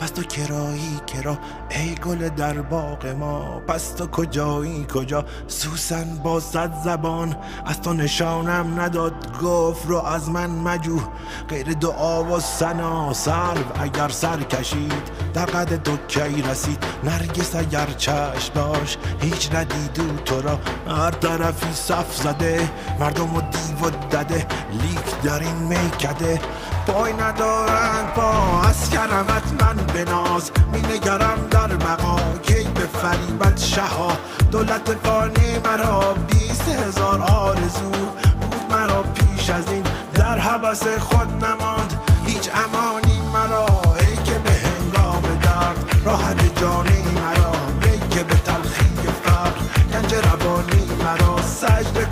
پس 0.00 0.10
تو 0.10 0.22
کرایی 0.22 1.00
کرا 1.06 1.38
ای 1.70 1.94
گل 1.94 2.28
در 2.28 2.62
باغ 2.62 3.06
ما 3.06 3.60
پس 3.60 3.88
تو 3.88 4.06
کجایی؟ 4.06 4.86
کجا؟ 4.94 5.24
سوسن 5.46 6.16
با 6.24 6.40
صد 6.40 6.72
زبان 6.84 7.36
از 7.66 7.80
تو 7.80 7.92
نشانم 7.92 8.80
نداد 8.80 9.38
گفت 9.42 9.86
رو 9.86 9.98
از 9.98 10.30
من 10.30 10.50
مجو. 10.50 11.00
غیر 11.48 11.72
دعا 11.72 12.24
و 12.24 12.40
سنا 12.40 13.12
سرو 13.12 13.80
اگر 13.80 14.08
سر 14.08 14.42
کشید 14.42 15.10
در 15.34 15.44
قد 15.44 15.82
تو 15.82 15.96
کی 16.08 16.42
رسید؟ 16.42 16.84
نرگس 17.04 17.54
اگر 17.56 17.86
چشم 17.86 18.54
داشت 18.54 18.98
هیچ 19.20 19.54
ندیدو 19.54 20.16
تو 20.24 20.42
را. 20.42 20.58
هر 20.88 21.10
طرفی 21.10 21.72
صف 21.74 22.16
زده 22.16 22.70
مردم 23.00 23.36
و 23.36 23.40
دیو 23.40 23.86
و 23.86 23.90
دده 23.90 24.46
لیک 24.70 25.22
در 25.22 25.40
این 25.40 25.56
میکده. 25.56 26.40
پای 26.86 27.12
ندارند 27.12 28.08
پا 28.14 28.60
از 28.68 28.90
کرمت 28.90 29.62
من 29.62 29.76
بناز 29.76 30.50
می 30.72 30.80
نگرم 30.80 31.46
در 31.50 31.66
بقا 31.66 32.16
کی 32.42 32.64
به 32.74 32.80
فریبت 32.80 33.58
شها. 33.58 34.12
دولت 34.50 34.96
فانی 35.04 35.58
مرا 35.64 36.14
بیست 36.28 36.68
هزار 36.68 37.22
آرزو 37.22 37.90
بود 38.40 38.64
مرا 38.70 39.02
پیش 39.02 39.50
از 39.50 39.68
این. 39.72 39.84
در 40.14 40.38
حبس 40.38 40.86
خود 40.86 41.44
نماند 41.44 42.00
هیچ 42.26 42.50
امانی 42.54 43.20
مرا. 43.34 43.66
ای 44.00 44.16
که 44.24 44.38
به 44.38 44.50
هنگام 44.50 45.22
درد 45.42 45.96
راحت 46.04 46.60
جانی 46.60 47.02
مرا. 47.02 47.52
ای 47.82 47.98
که 48.10 48.22
به 48.24 48.34
تلخی 48.34 48.90
فقر 49.24 49.60
گنج 49.92 50.14
روانی 50.14 50.90
مرا. 51.04 51.42
سجده 51.42 52.04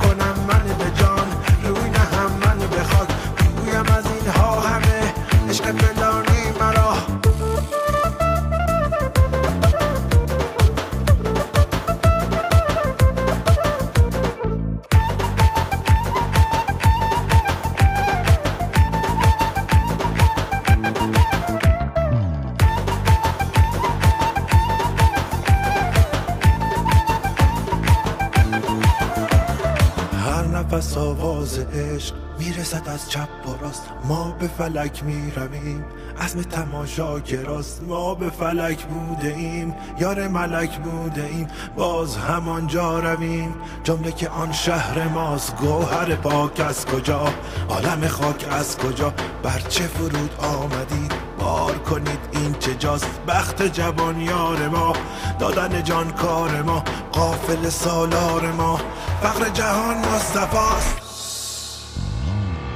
فلک 34.61 35.05
می‌رویم. 35.05 35.85
عزم 36.21 36.43
تماشا 36.43 37.21
که 37.21 37.43
راست 37.43 37.83
ما 37.89 38.15
به 38.15 38.31
فلک 38.31 38.85
بوده 38.85 39.35
ایم 39.37 39.75
یار 39.99 40.29
ملک 40.29 40.79
بوده 40.79 41.25
ایم 41.25 41.47
باز 41.77 42.17
همانجا 42.17 42.99
رویم. 42.99 43.55
جمله 43.85 44.13
که 44.13 44.29
آن 44.29 44.53
شهر 44.53 45.09
ماست. 45.09 45.57
گوهر 45.57 46.15
پاک 46.15 46.61
از 46.61 46.87
کجا؟ 46.87 47.29
عالم 47.69 48.09
خاک 48.09 48.47
از 48.51 48.79
کجا؟ 48.79 49.15
بر 49.43 49.61
چه 49.69 49.85
فرود 49.85 50.31
آمدید؟ 50.39 51.13
بار 51.39 51.79
کنید 51.79 52.21
این 52.33 52.55
چه 52.55 52.75
جاست؟ 52.75 53.21
بخت 53.29 53.63
جوان 53.63 54.21
یار 54.21 54.69
ما. 54.69 54.93
دادن 55.39 55.83
جان 55.85 56.11
کار 56.11 56.63
ما. 56.63 56.85
قافل 57.13 57.69
سالار 57.69 58.53
ما. 58.53 58.81
فقر 59.23 59.49
جهان 59.49 59.99
مصطفاست 59.99 61.10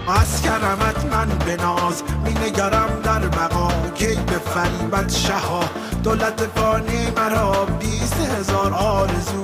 از 0.08 0.42
کرمت 0.42 1.04
من 1.04 1.28
به 1.46 1.56
ناز. 1.56 2.02
می 2.24 2.30
نگرم 2.30 3.00
در 3.04 3.18
بقا. 3.18 3.68
کی 3.94 4.06
به 4.06 4.38
فریبت 4.38 5.10
شها. 5.12 5.60
دولت 6.02 6.46
فانی 6.54 7.10
مرا 7.16 7.64
بیست 7.64 8.20
هزار 8.20 8.74
آرزو. 8.74 9.42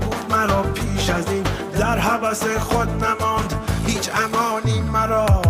بود 0.00 0.26
مرا 0.30 0.62
پیش 0.62 1.10
از 1.10 1.28
این. 1.30 1.44
در 1.78 1.98
حبس 1.98 2.42
خود 2.44 2.88
نماند. 2.88 3.54
هیچ 3.86 4.10
امانی 4.24 4.80
مرا. 4.80 5.42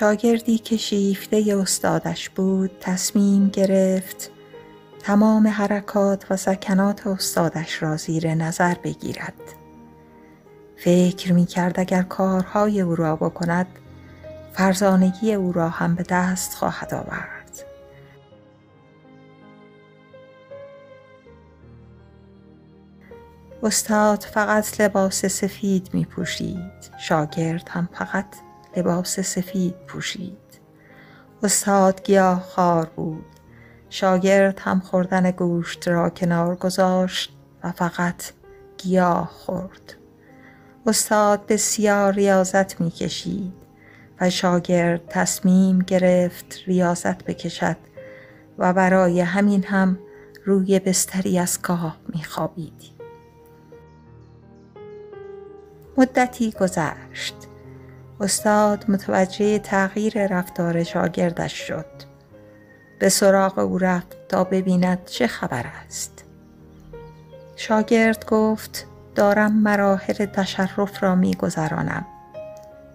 شاگردی 0.00 0.58
که 0.58 0.76
شیفته 0.76 1.56
استادش 1.60 2.30
بود 2.30 2.70
تصمیم 2.80 3.48
گرفت 3.48 4.30
تمام 4.98 5.46
حرکات 5.46 6.26
و 6.30 6.36
سکنات 6.36 7.06
استادش 7.06 7.82
را 7.82 7.96
زیر 7.96 8.34
نظر 8.34 8.74
بگیرد. 8.74 9.34
فکر 10.76 11.32
می 11.32 11.46
کرد 11.46 11.80
اگر 11.80 12.02
کارهای 12.02 12.80
او 12.80 12.96
را 12.96 13.16
بکند 13.16 13.66
فرزانگی 14.52 15.34
او 15.34 15.52
را 15.52 15.68
هم 15.68 15.94
به 15.94 16.04
دست 16.08 16.54
خواهد 16.54 16.94
آورد. 16.94 17.64
استاد 23.62 24.22
فقط 24.22 24.80
لباس 24.80 25.26
سفید 25.26 25.90
می 25.92 26.04
پوشید 26.04 26.90
شاگرد 26.98 27.68
هم 27.68 27.88
فقط 27.92 28.49
لباس 28.76 29.20
سفید 29.20 29.74
پوشید 29.86 30.38
استاد 31.42 32.02
گیاه 32.02 32.40
خار 32.40 32.86
بود 32.96 33.24
شاگرد 33.90 34.58
هم 34.58 34.80
خوردن 34.80 35.30
گوشت 35.30 35.88
را 35.88 36.10
کنار 36.10 36.56
گذاشت 36.56 37.36
و 37.64 37.72
فقط 37.72 38.22
گیاه 38.78 39.26
خورد 39.26 39.94
استاد 40.86 41.46
بسیار 41.46 42.12
ریاضت 42.12 42.80
می 42.80 42.90
کشید 42.90 43.52
و 44.20 44.30
شاگرد 44.30 45.08
تصمیم 45.08 45.78
گرفت 45.78 46.58
ریاضت 46.66 47.24
بکشد 47.24 47.76
و 48.58 48.72
برای 48.72 49.20
همین 49.20 49.64
هم 49.64 49.98
روی 50.44 50.78
بستری 50.78 51.38
از 51.38 51.62
کاه 51.62 51.96
می 52.08 52.24
خوابید. 52.24 53.00
مدتی 55.96 56.52
گذشت. 56.52 57.49
استاد 58.20 58.84
متوجه 58.90 59.58
تغییر 59.58 60.26
رفتار 60.26 60.84
شاگردش 60.84 61.52
شد. 61.52 61.86
به 62.98 63.08
سراغ 63.08 63.58
او 63.58 63.78
رفت 63.78 64.16
تا 64.28 64.44
ببیند 64.44 65.04
چه 65.04 65.26
خبر 65.26 65.66
است. 65.86 66.24
شاگرد 67.56 68.26
گفت 68.26 68.86
دارم 69.14 69.52
مراحل 69.52 70.26
تشرف 70.26 71.02
را 71.02 71.14
می 71.14 71.34
گذرانم. 71.34 72.06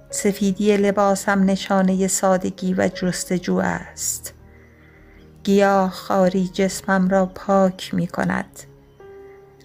سفیدی 0.10 0.78
لباسم 0.78 1.44
نشانه 1.44 2.08
سادگی 2.08 2.74
و 2.74 2.88
جستجو 2.88 3.56
است. 3.56 4.34
گیاه 5.44 5.90
خاری 5.90 6.50
جسمم 6.54 7.10
را 7.10 7.26
پاک 7.26 7.94
می 7.94 8.08
کند. 8.08 8.60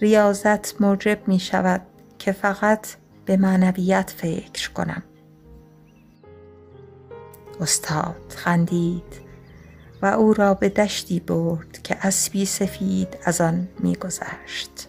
ریاضت 0.01 0.81
موجب 0.81 1.19
می 1.27 1.41
شود 1.41 1.81
که 2.19 2.33
فقط 2.33 2.87
به 3.25 3.37
معنویت 3.37 4.13
فکر 4.17 4.71
کنم. 4.73 5.03
استاد 7.61 8.35
خندید 8.37 9.21
و 10.03 10.07
او 10.07 10.35
را 10.35 10.55
به 10.55 10.69
دشتی 10.69 11.21
برد 11.21 11.83
که 11.83 11.97
اسبی 12.07 12.45
سفید 12.45 13.19
از 13.25 13.41
آن 13.41 13.69
میگذشت. 13.79 14.89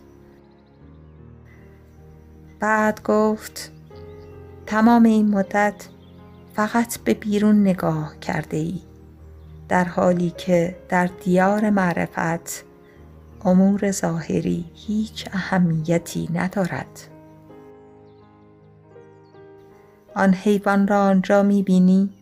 بعد 2.60 3.04
گفت 3.04 3.72
تمام 4.66 5.04
این 5.04 5.30
مدت 5.30 5.88
فقط 6.56 6.98
به 6.98 7.14
بیرون 7.14 7.62
نگاه 7.62 8.20
کرده 8.20 8.58
ای 8.58 8.82
در 9.70 9.84
حالی 9.84 10.30
که 10.30 10.76
در 10.90 11.06
دیار 11.06 11.70
معرفت 11.70 12.66
امور 13.46 13.92
ظاهری 13.92 14.66
هیچ 14.74 15.28
اهمیتی 15.34 16.30
ندارد 16.34 17.00
آن 20.16 20.34
حیوان 20.34 20.88
را 20.88 21.04
آنجا 21.04 21.44
می 21.44 21.64
بینی؟ 21.64 22.21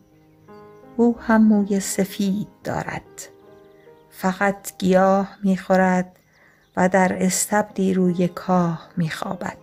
او 1.00 1.20
هم 1.20 1.44
موی 1.44 1.80
سفید 1.80 2.48
دارد 2.64 3.30
فقط 4.10 4.78
گیاه 4.78 5.38
می 5.44 5.58
خورد 5.58 6.16
و 6.78 6.90
در 6.90 7.24
استبلی 7.26 7.94
روی 7.94 8.28
کاه 8.28 8.90
می 8.98 9.10
خوابد. 9.10 9.58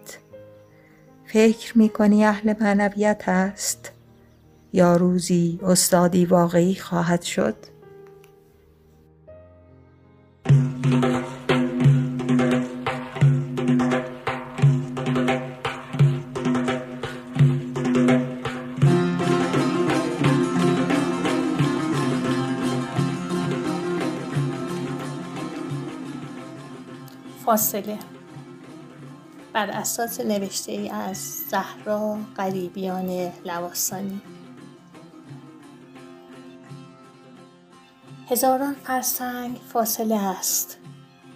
فکر 1.26 1.78
می 1.78 1.88
کنی 1.88 2.24
اهل 2.24 2.54
معنویت 2.60 3.22
است 3.26 3.92
یا 4.72 4.96
روزی 4.96 5.60
استادی 5.62 6.26
واقعی 6.26 6.74
خواهد 6.74 7.22
شد؟ 7.22 7.56
فاصله. 27.46 27.98
بر 29.52 29.70
اساس 29.70 30.20
نوشته 30.20 30.72
ای 30.72 30.90
از 30.90 31.16
زهرا 31.50 32.18
قریبیان 32.36 33.32
لواسانی. 33.44 34.20
هزاران 38.28 38.74
فرسنگ 38.74 39.60
فاصله 39.72 40.26
است. 40.26 40.78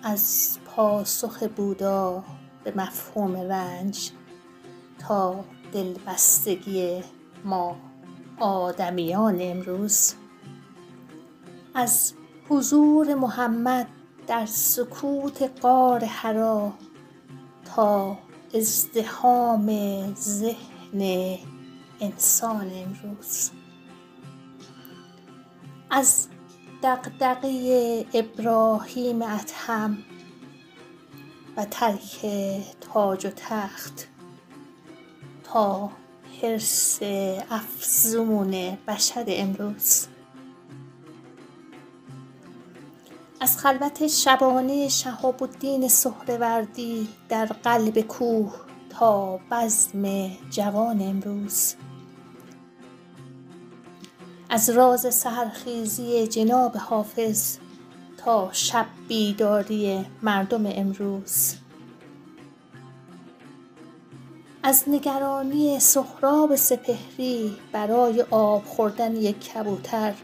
از 0.02 0.58
پاسخ 0.64 1.42
بودا 1.42 2.24
به 2.64 2.72
مفهوم 2.76 3.36
رنج 3.36 4.10
تا 4.98 5.44
دلبستگی 5.72 7.02
ما 7.44 7.76
آدمیان 8.40 9.38
امروز. 9.40 10.14
از 11.74 12.12
حضور 12.48 13.14
محمد 13.14 13.86
در 14.30 14.46
سکوت 14.46 15.42
قار 15.60 16.04
حرا 16.04 16.72
تا 17.64 18.18
ازدهام 18.54 19.66
ذهن 20.14 21.38
انسان 22.00 22.70
امروز. 22.74 23.50
از 25.90 26.28
دقدقه 26.82 28.06
ابراهیم 28.14 29.22
ادهم 29.22 29.98
و 31.56 31.64
ترک 31.64 32.26
تاج 32.80 33.26
و 33.26 33.30
تخت 33.30 34.08
تا 35.44 35.90
حرس 36.42 36.98
افزون 37.50 38.78
بشر 38.88 39.24
امروز. 39.28 40.06
از 43.42 43.58
خلوت 43.58 44.06
شبانه 44.06 44.88
شهاب 44.88 45.42
الدین 45.42 45.88
سهروردی 45.88 47.08
در 47.28 47.46
قلب 47.46 48.00
کوه 48.00 48.54
تا 48.90 49.40
بزم 49.50 50.30
جوان 50.50 51.02
امروز. 51.02 51.74
از 54.50 54.70
راز 54.70 55.14
سهرخیزی 55.14 56.26
جناب 56.26 56.76
حافظ 56.76 57.56
تا 58.16 58.48
شب 58.52 58.86
بیداری 59.08 60.06
مردم 60.22 60.66
امروز. 60.66 61.54
از 64.62 64.84
نگرانی 64.86 65.80
سهراب 65.80 66.56
سپهری 66.56 67.56
برای 67.72 68.24
آب 68.30 68.64
خوردن 68.64 69.16
یک 69.16 69.52
کبوتر 69.52 70.14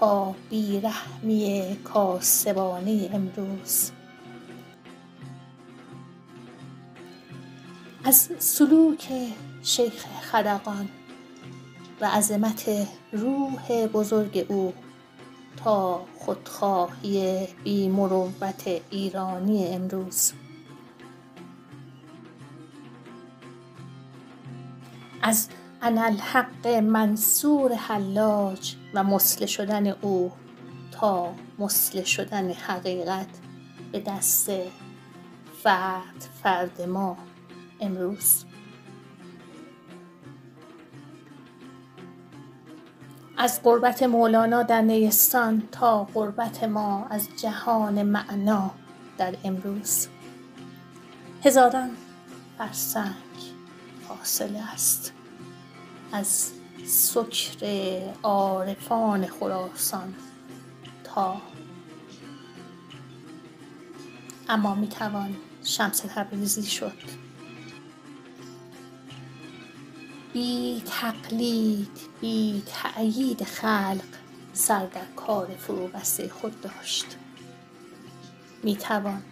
تا 0.00 0.34
بیرحمی 0.50 1.76
کاسبانه 1.84 3.10
امروز. 3.12 3.90
از 8.04 8.28
سلوک 8.38 9.08
شیخ 9.62 10.06
خدقان 10.32 10.88
و 12.00 12.06
عظمت 12.06 12.88
روح 13.12 13.86
بزرگ 13.86 14.46
او 14.48 14.72
تا 15.56 16.04
خودخواهی 16.18 17.46
بیمروت 17.64 18.82
ایرانی 18.90 19.66
امروز. 19.66 20.32
از 25.22 25.48
انالحق 25.82 26.66
منصور 26.66 27.74
حلاج 27.74 28.76
و 28.94 29.04
مسله 29.04 29.46
شدن 29.46 29.86
او 29.86 30.32
تا 30.92 31.34
مسله 31.58 32.04
شدن 32.04 32.52
حقیقت 32.52 33.28
به 33.92 34.00
دست 34.00 34.50
فرد 35.62 36.28
فرد 36.42 36.82
ما 36.82 37.16
امروز. 37.80 38.44
از 43.38 43.62
قربت 43.62 44.02
مولانا 44.02 44.62
در 44.62 44.82
نیستان 44.82 45.62
تا 45.72 46.04
قربت 46.04 46.64
ما 46.64 47.06
از 47.10 47.28
جهان 47.36 48.02
معنا 48.02 48.70
در 49.18 49.34
امروز. 49.44 50.08
هزاران 51.44 51.90
فرسنگ 52.58 53.14
فاصله 54.08 54.72
است. 54.72 55.12
از 56.12 56.50
سکر 56.86 57.66
عارفان 58.22 59.26
خراسان 59.26 60.14
تا 61.04 61.42
اما 64.48 64.74
می‌توان 64.74 65.36
شمس 65.64 66.00
تبریزی 66.00 66.62
شد. 66.62 66.92
بی 70.32 70.82
تقلید 70.86 71.98
بی 72.20 72.62
تأیید 72.66 73.44
خلق 73.44 74.04
سر 74.52 74.86
در 74.86 75.06
کار 75.16 75.46
فروبسته 75.46 76.28
خود 76.28 76.60
داشت. 76.60 77.06
می 78.62 78.76
توان 78.76 79.22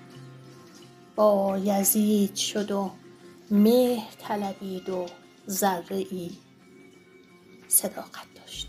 با 1.17 1.59
یزید 1.65 2.35
شد 2.35 2.71
و 2.71 2.91
مهر 3.51 4.15
طلبید 4.19 4.89
و 4.89 5.07
ذره 5.49 5.97
ای 5.97 6.31
صداقت 7.69 8.27
داشت. 8.37 8.69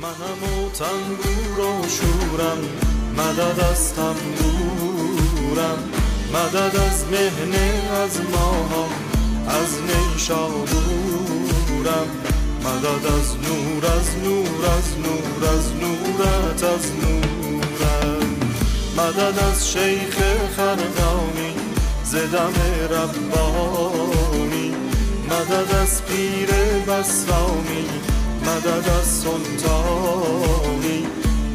منم 0.00 0.42
و 0.42 0.70
تنبور 0.70 1.60
و 1.60 1.88
شورم 1.88 2.58
مدد 3.16 3.60
از 3.72 3.94
تنبورم 3.94 5.78
مدد 6.34 6.76
از 6.76 7.04
مهنه 7.04 7.90
از 7.92 8.20
ماها 8.20 8.88
از 9.48 9.80
نیشابورم 9.82 10.48
مدد 12.64 13.06
از 13.06 13.36
نور 13.36 13.86
از 13.86 14.16
نور 14.24 14.66
از 14.66 14.88
نور 14.98 15.44
از 15.48 15.66
نورت 15.74 16.64
از 16.64 16.92
نورم 17.02 18.36
مدد 18.96 19.38
از 19.38 19.70
شیخ 19.72 20.16
خردانی 20.56 21.54
زدم 22.04 22.52
ربانی. 22.90 24.41
مدد 25.30 25.74
از 25.82 26.04
پیر 26.04 26.48
بسرامی 26.86 27.84
مدد 28.46 28.88
از 29.00 29.06
سلطانی 29.06 31.00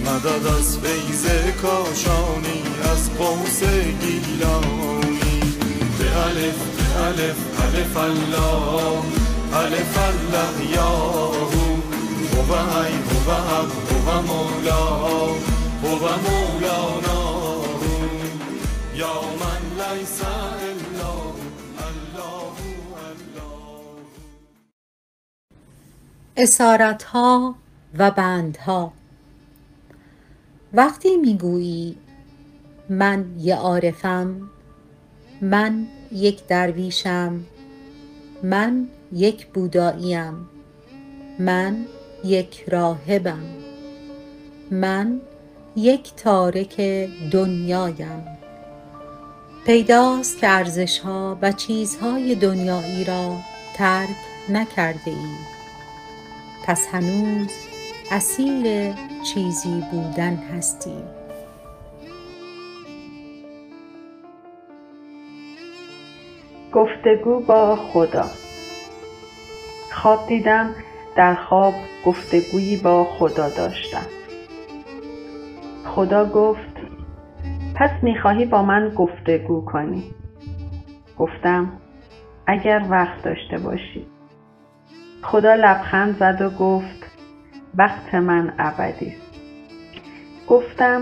مدد 0.06 0.48
از 0.60 0.78
فیض 0.78 1.26
کاشانی 1.62 2.62
از 2.92 3.14
قوس 3.14 3.60
گیلانی. 4.02 5.40
به 6.00 6.08
الف 6.26 6.56
به 6.78 6.88
الف 7.06 7.36
الف 7.62 7.98
الله 7.98 9.04
الف 9.54 9.98
الله 9.98 10.72
یاهو 10.76 11.27
اسارت 26.40 27.04
ها 27.04 27.56
و 27.98 28.12
بندها. 28.12 28.94
وقتی 30.74 31.18
می‌گویی 31.18 31.96
من 32.90 33.26
یه 33.40 33.56
عارفم 33.56 34.50
من 35.42 35.88
یک 36.12 36.48
درویشم 36.48 37.46
من 38.44 38.88
یک 39.14 39.48
بوداییم 39.48 40.50
من 41.40 41.86
یک 42.24 42.66
راهبم 42.68 43.44
من 44.72 45.22
یک 45.76 46.16
تارک 46.16 46.82
دنیایم. 47.32 48.26
پیداست 49.66 50.38
که 50.38 50.48
ارزش 50.50 51.00
ها 51.00 51.38
و 51.42 51.52
چیزهای 51.52 52.36
دنیایی 52.36 53.04
را 53.04 53.38
ترک 53.76 54.16
نکرده 54.50 55.12
ای. 55.12 55.57
پس 56.68 56.88
هنوز 56.94 57.68
اسیر 58.12 58.94
چیزی 59.24 59.84
بودن 59.92 60.36
هستی 60.36 61.04
گفتگو 66.74 67.40
با 67.40 67.76
خدا. 67.76 68.26
خواب 69.92 70.28
دیدم 70.28 70.76
در 71.16 71.36
خواب 71.36 71.74
گفتگویی 72.06 72.78
با 72.78 73.04
خدا 73.04 73.50
داشتم. 73.50 74.08
خدا 75.86 76.26
گفت 76.26 76.78
پس 77.76 77.92
می‌خواهی 78.02 78.46
با 78.46 78.64
من 78.64 78.90
گفتگو 78.90 79.66
کنی. 79.66 80.04
گفتم 81.18 81.72
اگر 82.48 82.86
وقت 82.90 83.24
داشته 83.24 83.58
باشی. 83.58 84.17
خدا 85.22 85.56
لبخند 85.56 86.18
زد 86.20 86.42
و 86.42 86.50
گفت 86.50 87.18
وقت 87.78 88.16
من 88.16 88.54
ابدی. 88.60 89.08
است 89.08 89.28
گفتم 90.48 91.02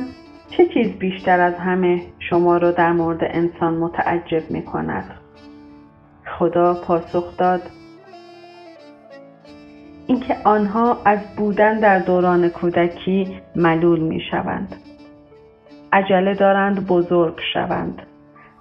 چه 0.49 0.65
چیز 0.65 0.87
بیشتر 0.87 1.39
از 1.39 1.53
همه 1.53 2.01
شما 2.19 2.57
را 2.57 2.71
در 2.71 2.91
مورد 2.91 3.19
انسان 3.21 3.73
متعجب 3.73 4.51
می 4.51 4.65
کند 4.65 5.13
خدا 6.25 6.73
پاسخ 6.73 7.37
داد 7.37 7.61
اینکه 10.07 10.37
آنها 10.43 10.97
از 11.05 11.19
بودن 11.37 11.79
در 11.79 11.99
دوران 11.99 12.49
کودکی 12.49 13.41
ملول 13.55 13.99
می 13.99 14.21
شوند 14.31 14.75
عجله 15.93 16.33
دارند 16.33 16.87
بزرگ 16.87 17.39
شوند 17.53 18.01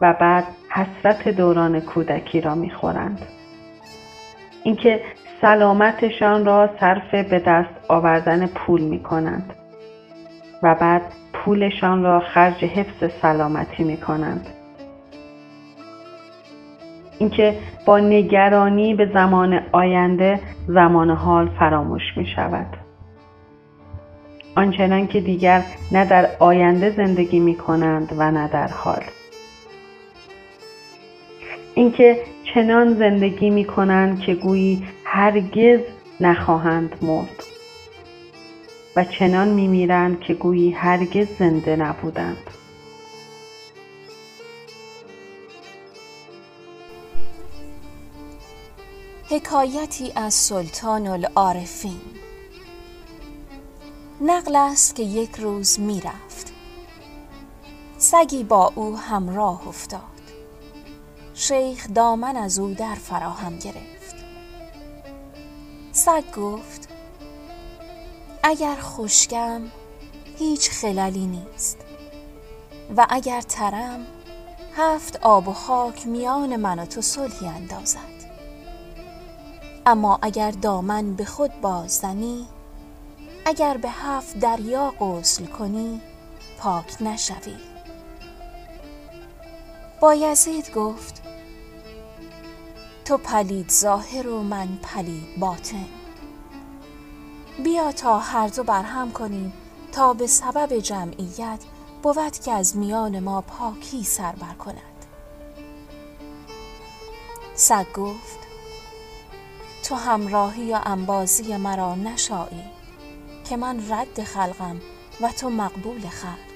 و 0.00 0.14
بعد 0.20 0.44
حسرت 0.70 1.28
دوران 1.28 1.80
کودکی 1.80 2.40
را 2.40 2.54
می 2.54 2.70
خورند 2.70 3.18
اینکه 4.62 5.00
سلامتشان 5.44 6.44
را 6.44 6.70
صرف 6.80 7.14
به 7.14 7.38
دست 7.38 7.70
آوردن 7.88 8.46
پول 8.46 8.80
می 8.80 9.02
کنند 9.02 9.54
و 10.62 10.74
بعد 10.74 11.02
پولشان 11.32 12.02
را 12.02 12.20
خرج 12.20 12.64
حفظ 12.64 13.12
سلامتی 13.22 13.84
می 13.84 13.96
کنند. 13.96 14.46
اینکه 17.18 17.54
با 17.86 17.98
نگرانی 17.98 18.94
به 18.94 19.10
زمان 19.14 19.60
آینده 19.72 20.40
زمان 20.66 21.10
حال 21.10 21.48
فراموش 21.58 22.02
می 22.16 22.26
شود. 22.26 22.76
آنچنان 24.56 25.06
که 25.06 25.20
دیگر 25.20 25.62
نه 25.92 26.04
در 26.04 26.28
آینده 26.38 26.90
زندگی 26.90 27.40
می 27.40 27.54
کنند 27.54 28.12
و 28.18 28.30
نه 28.30 28.48
در 28.48 28.68
حال. 28.68 29.02
اینکه 31.74 32.16
چنان 32.54 32.94
زندگی 32.94 33.50
می 33.50 33.64
کنند 33.64 34.20
که 34.20 34.34
گویی 34.34 34.82
هرگز 35.16 35.80
نخواهند 36.20 37.04
مرد. 37.04 37.44
و 38.96 39.04
چنان 39.04 39.48
می 39.48 39.68
میرند 39.68 40.20
که 40.20 40.34
گویی 40.34 40.70
هرگز 40.70 41.26
زنده 41.38 41.76
نبودند. 41.76 42.50
حکایتی 49.30 50.12
از 50.16 50.34
سلطان 50.34 51.06
العارفین. 51.06 52.00
نقل 54.20 54.56
است 54.56 54.96
که 54.96 55.02
یک 55.02 55.36
روز 55.36 55.80
می 55.80 56.00
رفت 56.00 56.52
سگی 57.98 58.44
با 58.44 58.72
او 58.74 58.96
همراه 58.96 59.68
افتاد. 59.68 60.00
شیخ 61.34 61.86
دامن 61.94 62.36
از 62.36 62.58
او 62.58 62.74
در 62.74 62.94
فراهم 62.94 63.56
گرفت. 63.58 64.23
سگ 65.96 66.30
گفت 66.36 66.88
اگر 68.42 68.76
خشکم 68.80 69.62
هیچ 70.38 70.70
خلالی 70.70 71.26
نیست 71.26 71.78
و 72.96 73.06
اگر 73.10 73.40
ترم 73.40 74.06
هفت 74.76 75.16
آب 75.22 75.48
و 75.48 75.52
خاک 75.52 76.06
میان 76.06 76.56
من 76.56 76.78
و 76.78 76.86
تو 76.86 77.00
صلحی 77.00 77.46
اندازد. 77.46 78.14
اما 79.86 80.18
اگر 80.22 80.50
دامن 80.50 81.14
به 81.14 81.24
خود 81.24 81.60
باززنی 81.60 82.46
اگر 83.46 83.76
به 83.76 83.90
هفت 83.90 84.38
دریا 84.38 84.90
غسل 85.00 85.46
کنی 85.46 86.00
پاک 86.58 87.02
نشوی. 87.02 87.56
بایزید 90.00 90.74
گفت 90.74 91.23
تو 93.04 93.16
پلید 93.16 93.70
ظاهر 93.70 94.28
و 94.28 94.42
من 94.42 94.78
پلید 94.82 95.38
باطن. 95.38 95.86
بیا 97.64 97.92
تا 97.92 98.18
هر 98.18 98.48
دو 98.48 98.62
برهم 98.62 99.12
کنیم 99.12 99.52
تا 99.92 100.12
به 100.12 100.26
سبب 100.26 100.78
جمعیت 100.78 101.58
بود 102.02 102.38
که 102.38 102.52
از 102.52 102.76
میان 102.76 103.20
ما 103.20 103.40
پاکی 103.40 104.04
سر 104.04 104.32
بر 104.32 104.54
کند. 104.54 105.06
سگ 107.54 107.92
گفت 107.92 108.38
تو 109.82 109.94
همراهی 109.94 110.64
یا 110.64 110.78
انبازی 110.78 111.56
مرا 111.56 111.94
نشایی 111.94 112.64
که 113.48 113.56
من 113.56 113.92
رد 113.92 114.24
خلقم 114.24 114.80
و 115.20 115.28
تو 115.28 115.50
مقبول 115.50 116.08
خلق. 116.08 116.54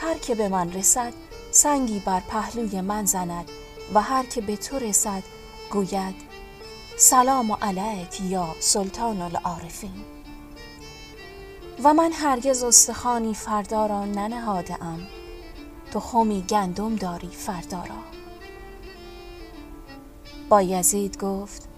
هر 0.00 0.18
که 0.18 0.34
به 0.34 0.48
من 0.48 0.72
رسد 0.72 1.12
سنگی 1.50 1.98
بر 1.98 2.20
پهلوی 2.20 2.80
من 2.80 3.04
زند 3.04 3.50
و 3.94 4.02
هر 4.02 4.26
که 4.26 4.40
به 4.40 4.56
تو 4.56 4.78
رسد 4.78 5.22
گوید 5.70 6.14
سلام 6.96 7.52
علیک 7.52 8.20
یا 8.20 8.48
سلطان 8.60 9.20
العارفین. 9.20 10.04
و 11.84 11.94
من 11.94 12.12
هرگز 12.12 12.62
استخوانی 12.62 13.34
فردا 13.34 13.86
را 13.86 14.04
ننهاده 14.04 14.84
ام. 14.84 15.06
تو 15.92 16.00
خمی 16.00 16.42
گندم 16.42 16.96
داری 16.96 17.28
فردا 17.28 17.84
را. 17.84 17.98
با 20.48 20.62
یزید 20.62 21.18
گفت 21.18 21.68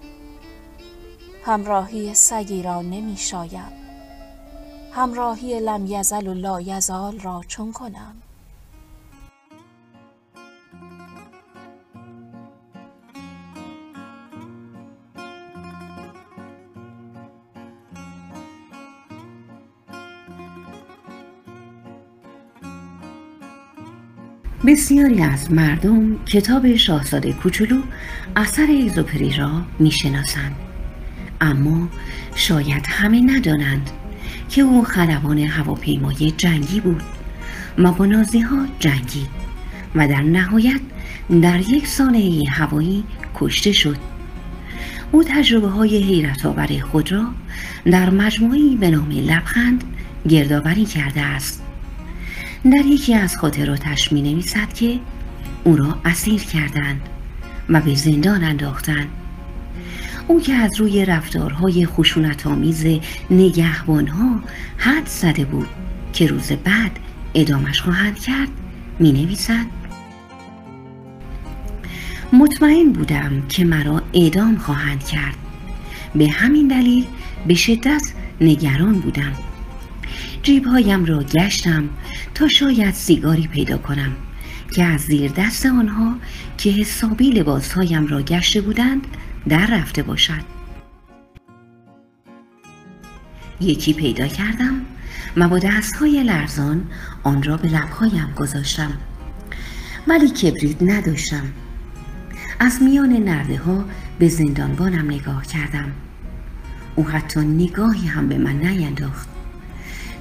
همراهی 1.45 2.15
سگی 2.15 2.63
را 2.63 2.83
نمی 2.83 3.17
شایم. 3.17 3.73
همراهی 4.93 5.61
لم 5.61 5.87
یزل 5.87 6.27
و 6.27 6.35
لا 6.35 6.61
یزال 6.61 7.21
را 7.21 7.43
چون 7.49 7.73
کنم. 7.73 8.23
بسیاری 24.75 25.23
از 25.23 25.53
مردم 25.53 26.25
کتاب 26.25 26.77
شاهزاده 26.77 27.33
کوچولو 27.33 27.83
اثر 28.37 28.67
ایزوپری 28.67 29.37
را 29.37 29.63
می‌شناسند. 29.79 30.57
اما 31.41 31.89
شاید 32.35 32.87
همه 32.89 33.21
ندانند 33.21 33.91
که 34.49 34.63
او 34.63 34.85
خلبان 34.85 35.39
هواپیمای 35.39 36.33
جنگی 36.37 36.81
بود. 36.81 37.03
و 37.79 37.93
با 37.93 38.07
نازی 38.07 38.45
جنگید 38.79 39.29
و 39.95 40.09
در 40.09 40.23
نهایت 40.23 40.81
در 41.43 41.61
یک 41.61 41.87
سانحه 41.87 42.43
هوایی 42.51 43.05
کشته 43.35 43.73
شد. 43.73 43.99
او 45.13 45.25
تجربه 45.25 45.69
های 45.69 46.03
حیرت 46.03 46.47
آور 46.47 46.81
خود 46.81 47.13
را 47.13 47.25
در 47.85 48.11
مجموعی 48.11 48.77
به 48.77 48.91
نام 48.91 49.11
لبخند 49.11 49.85
گردآوری 50.29 50.85
کرده 50.85 51.21
است. 51.21 51.64
در 52.73 52.87
یکی 52.87 53.15
از 53.15 53.37
خاطراتش 53.37 54.13
می 54.13 54.23
نویسد 54.23 54.73
که 54.73 55.01
او 55.65 55.77
را 55.77 55.99
اسیر 56.05 56.43
کردند 56.43 57.01
و 57.69 57.81
به 57.81 57.95
زندان 57.95 58.45
انداختند. 58.45 59.09
او 60.29 60.41
که 60.41 60.53
از 60.53 60.81
روی 60.81 61.05
رفتارهای 61.05 61.87
خشونت 61.87 62.47
آمیز 62.47 62.87
نگهبانها 63.31 64.41
حد 64.77 65.07
زده 65.07 65.45
بود 65.45 65.69
که 66.13 66.27
روز 66.27 66.53
بعد 66.53 66.99
ادامش 67.35 67.81
خواهند 67.81 68.19
کرد 68.19 68.49
می 68.99 69.13
نویسد 69.13 69.67
مطمئن 72.33 72.93
بودم 72.93 73.43
که 73.49 73.65
مرا 73.65 74.03
اعدام 74.13 74.57
خواهند 74.57 75.05
کرد. 75.05 75.37
به 76.15 76.29
همین 76.29 76.69
دلیل 76.69 77.07
به 77.47 77.55
شدت 77.55 78.03
نگران 78.41 78.93
بودم. 78.93 79.33
جیبهایم 80.45 81.05
را 81.05 81.23
گشتم 81.23 81.89
تا 82.35 82.49
شاید 82.49 82.95
سیگاری 82.95 83.47
پیدا 83.47 83.79
کنم 83.79 84.13
که 84.75 84.85
از 84.85 85.01
زیر 85.01 85.33
دست 85.37 85.67
آنها 85.67 86.15
که 86.59 86.71
حسابی 86.71 87.31
لباسهایم 87.31 88.07
را 88.07 88.23
گشته 88.23 88.61
بودند 88.61 89.07
در 89.49 89.67
رفته 89.67 90.03
باشد. 90.03 90.45
یکی 93.61 93.93
پیدا 93.93 94.27
کردم 94.27 94.81
و 95.37 95.49
با 95.49 95.59
دستهای 95.59 96.23
لرزان 96.23 96.85
آن 97.23 97.43
را 97.43 97.57
به 97.57 97.69
لبهایم 97.69 98.33
گذاشتم. 98.37 98.93
ولی 100.07 100.29
کبریت 100.29 100.83
نداشتم. 100.83 101.45
از 102.61 102.83
میان 102.83 103.13
نرده 103.13 103.57
ها 103.57 103.85
به 104.19 104.29
زندانبانم 104.29 105.11
نگاه 105.11 105.47
کردم. 105.47 105.93
او 106.97 107.09
حتی 107.09 107.41
نگاهی 107.41 108.07
هم 108.07 108.29
به 108.29 108.39
من 108.39 108.57
نینداخت. 108.57 109.34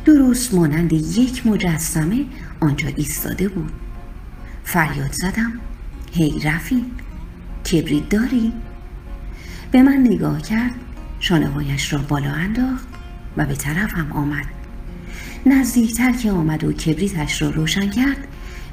درست 0.06 0.54
مانند 0.54 0.94
یک 0.94 1.48
مجسمه 1.48 2.26
آنجا 2.60 2.88
ایستاده 2.96 3.48
بود. 3.48 3.72
فریاد 4.64 5.12
زدم 5.12 5.54
هی 6.12 6.40
رفی 6.40 6.86
کبریت 7.72 8.10
داری؟ 8.10 8.54
به 9.72 9.82
من 9.82 9.98
نگاه 9.98 10.42
کرد 10.42 10.72
شانههایش 11.20 11.94
را 11.94 12.00
بالا 12.00 12.32
انداخت 12.32 12.88
و 13.38 13.46
به 13.46 13.56
طرفم 13.56 14.12
آمد. 14.12 14.46
نزدیکتر 15.46 16.12
که 16.12 16.32
آمد 16.32 16.64
و 16.64 16.74
کبریتش 16.74 17.42
را 17.42 17.50
روشن 17.50 17.90
کرد 17.90 18.28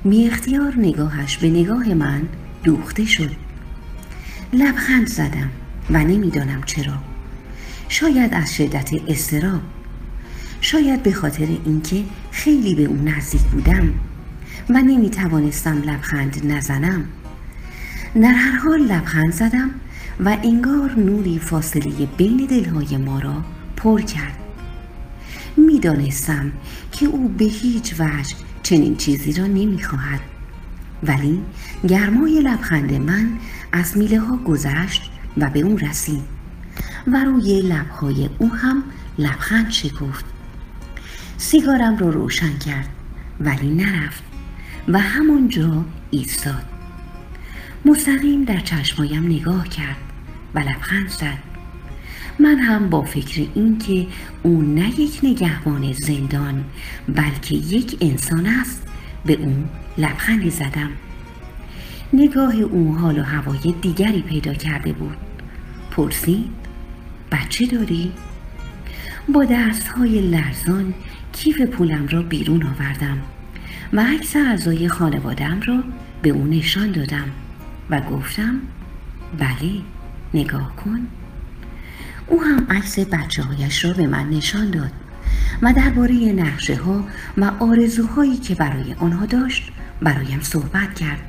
می 0.05 0.27
اختیار 0.27 0.75
نگاهش 0.77 1.37
به 1.37 1.51
نگاه 1.51 1.95
من 1.95 2.23
دوخته 2.65 3.05
شد. 3.05 3.31
لبخند 4.53 5.07
زدم 5.07 5.51
و 5.91 5.99
نمی‌دانم 5.99 6.63
چرا. 6.63 6.99
شاید 7.89 8.35
از 8.35 8.55
شدت 8.55 8.91
استراب 9.09 9.61
شاید 10.71 11.03
به 11.03 11.13
خاطر 11.13 11.49
اینکه 11.65 12.05
خیلی 12.31 12.75
به 12.75 12.83
اون 12.83 13.09
نزدیک 13.09 13.43
بودم 13.43 13.93
و 14.69 14.83
نمی 14.83 15.11
توانستم 15.11 15.83
لبخند 15.83 16.53
نزنم. 16.53 17.05
در 18.15 18.33
هر 18.33 18.59
حال 18.59 18.81
لبخند 18.81 19.33
زدم 19.33 19.71
و 20.25 20.37
انگار 20.43 20.91
نوری 20.91 21.39
فاصله 21.39 22.07
بین 22.17 22.37
دلهای 22.37 22.97
ما 22.97 23.19
را 23.19 23.45
پر 23.77 24.01
کرد. 24.01 24.37
می‌دانستم 25.57 26.53
که 26.93 27.07
او 27.07 27.29
به 27.29 27.45
هیچ 27.45 27.95
وجه 27.99 28.35
چنین 28.63 28.97
چیزی 28.97 29.33
را 29.33 29.47
نمی‌خواهد. 29.47 30.21
ولی 31.03 31.41
گرمای 31.89 32.41
لبخند 32.41 32.93
من 32.93 33.29
از 33.73 33.97
میله 33.97 34.21
ها 34.21 34.37
گذشت 34.37 35.11
و 35.37 35.51
به 35.51 35.61
او 35.61 35.77
رسید 35.77 36.23
و 37.07 37.25
روی 37.25 37.61
لبهای 37.61 38.31
او 38.39 38.55
هم 38.55 38.83
لبخند 39.19 39.71
شکفت. 39.71 40.30
سیگارم 41.41 41.97
رو 41.97 42.11
روشن 42.11 42.59
کرد 42.59 42.89
ولی 43.41 43.71
نرفت 43.71 44.23
و 44.89 44.99
همانجا 44.99 45.85
ایستاد. 46.11 46.65
مستقیم 47.85 48.45
در 48.45 48.59
چشمایم 48.59 49.27
نگاه 49.27 49.69
کرد 49.69 49.97
و 50.55 50.59
لبخند 50.59 51.09
زد. 51.09 51.39
من 52.39 52.59
هم 52.59 52.91
با 52.91 53.03
فکر 53.03 53.47
اینکه 53.55 54.07
او 54.43 54.63
نه 54.63 55.01
یک 55.01 55.21
نگهبان 55.23 55.93
زندان 55.93 56.65
بلکه 57.09 57.55
یک 57.55 57.97
انسان 58.01 58.47
است 58.47 58.87
به 59.27 59.33
او 59.33 59.65
لبخندی 59.99 60.51
زدم. 60.51 60.91
نگاه 62.13 62.55
او 62.57 62.97
حال 62.97 63.19
و 63.19 63.23
هوای 63.23 63.75
دیگری 63.83 64.23
پیدا 64.23 64.55
کرده 64.55 64.93
بود. 64.93 65.17
پرسید 65.91 66.51
بچه 67.33 67.67
داری؟ 67.67 68.13
با 69.29 69.47
های 69.97 70.21
لرزان 70.21 70.95
کیف 71.33 71.63
پولم 71.63 72.07
را 72.07 72.23
بیرون 72.23 72.63
آوردم 72.63 73.19
و 73.93 74.01
عکس 74.01 74.37
اعضای 74.37 74.89
خانوادم 74.89 75.61
را 75.61 75.83
به 76.23 76.31
او 76.31 76.47
نشان 76.47 76.93
دادم 76.93 77.31
و 77.91 78.01
گفتم 78.01 78.61
بله 79.39 79.81
نگاه 80.35 80.77
کن. 80.77 81.07
او 82.27 82.43
هم 82.43 82.67
عکس 82.71 82.99
بچه 82.99 83.43
هایش 83.43 83.85
را 83.85 83.93
به 83.93 84.07
من 84.07 84.31
نشان 84.31 84.71
داد 84.71 84.93
و 85.63 85.73
درباره 85.73 86.15
نقشه 86.15 86.77
ها 86.77 87.05
و 87.37 87.45
آرزوهایی 87.61 88.37
که 88.37 88.55
برای 88.55 88.95
آنها 88.95 89.27
داشت 89.27 89.73
برایم 90.03 90.41
صحبت 90.43 90.95
کرد. 90.95 91.21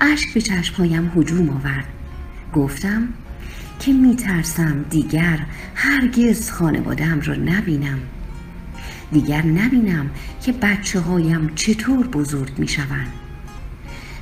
اشک 0.00 0.34
به 0.34 0.40
چشمهایم 0.40 1.12
هجوم 1.16 1.50
آورد. 1.50 1.84
گفتم 2.52 3.08
که 3.80 3.92
میترسم 3.92 4.84
دیگر 4.90 5.38
هرگز 5.74 6.50
خانوادم 6.50 7.20
را 7.20 7.34
نبینم. 7.34 7.98
دیگر 9.12 9.46
نبینم 9.46 10.10
که 10.42 10.52
بچه 10.52 11.00
هایم 11.00 11.50
چطور 11.54 12.06
بزرگ 12.06 12.58
می 12.58 12.68
شوند 12.68 13.12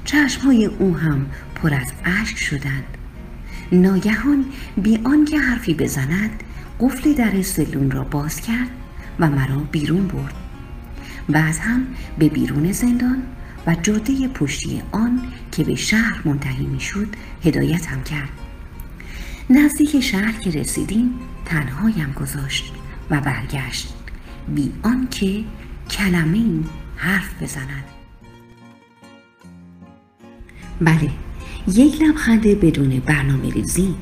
چشم 0.04 0.40
های 0.40 0.64
او 0.64 0.96
هم 0.96 1.26
پر 1.54 1.74
از 1.74 1.92
اشک 2.04 2.38
شدند. 2.38 2.84
ناگهان 3.72 4.44
بی 4.76 5.00
آنکه 5.04 5.38
حرفی 5.38 5.74
بزند 5.74 6.42
قفل 6.80 7.12
در 7.12 7.42
سلون 7.42 7.90
را 7.90 8.04
باز 8.04 8.40
کرد 8.40 8.70
و 9.20 9.30
مرا 9.30 9.58
بیرون 9.72 10.06
برد. 10.06 10.34
بعد 11.28 11.56
هم 11.56 11.86
به 12.18 12.28
بیرون 12.28 12.72
زندان 12.72 13.22
و 13.66 13.74
جاده 13.82 14.28
پشتی 14.28 14.82
آن 14.92 15.22
که 15.52 15.64
به 15.64 15.74
شهر 15.74 16.20
منتهی 16.24 16.66
می‌شد 16.66 17.08
هدایتم 17.44 18.02
کرد. 18.02 18.28
نزدیک 19.50 20.00
شهر 20.00 20.32
که 20.32 20.50
رسیدیم 20.50 21.10
تنهایم 21.44 22.12
گذاشت 22.12 22.72
و 23.10 23.20
برگشت. 23.20 23.93
بی 24.48 24.72
آنکه 24.82 25.44
کلمه 25.90 26.36
این 26.36 26.64
حرف 26.96 27.42
بزند. 27.42 27.84
بله 30.80 31.10
یک 31.74 32.02
لبخند 32.02 32.42
بدون 32.42 33.02
برنامه 33.06 33.50
ریزی 33.50 33.94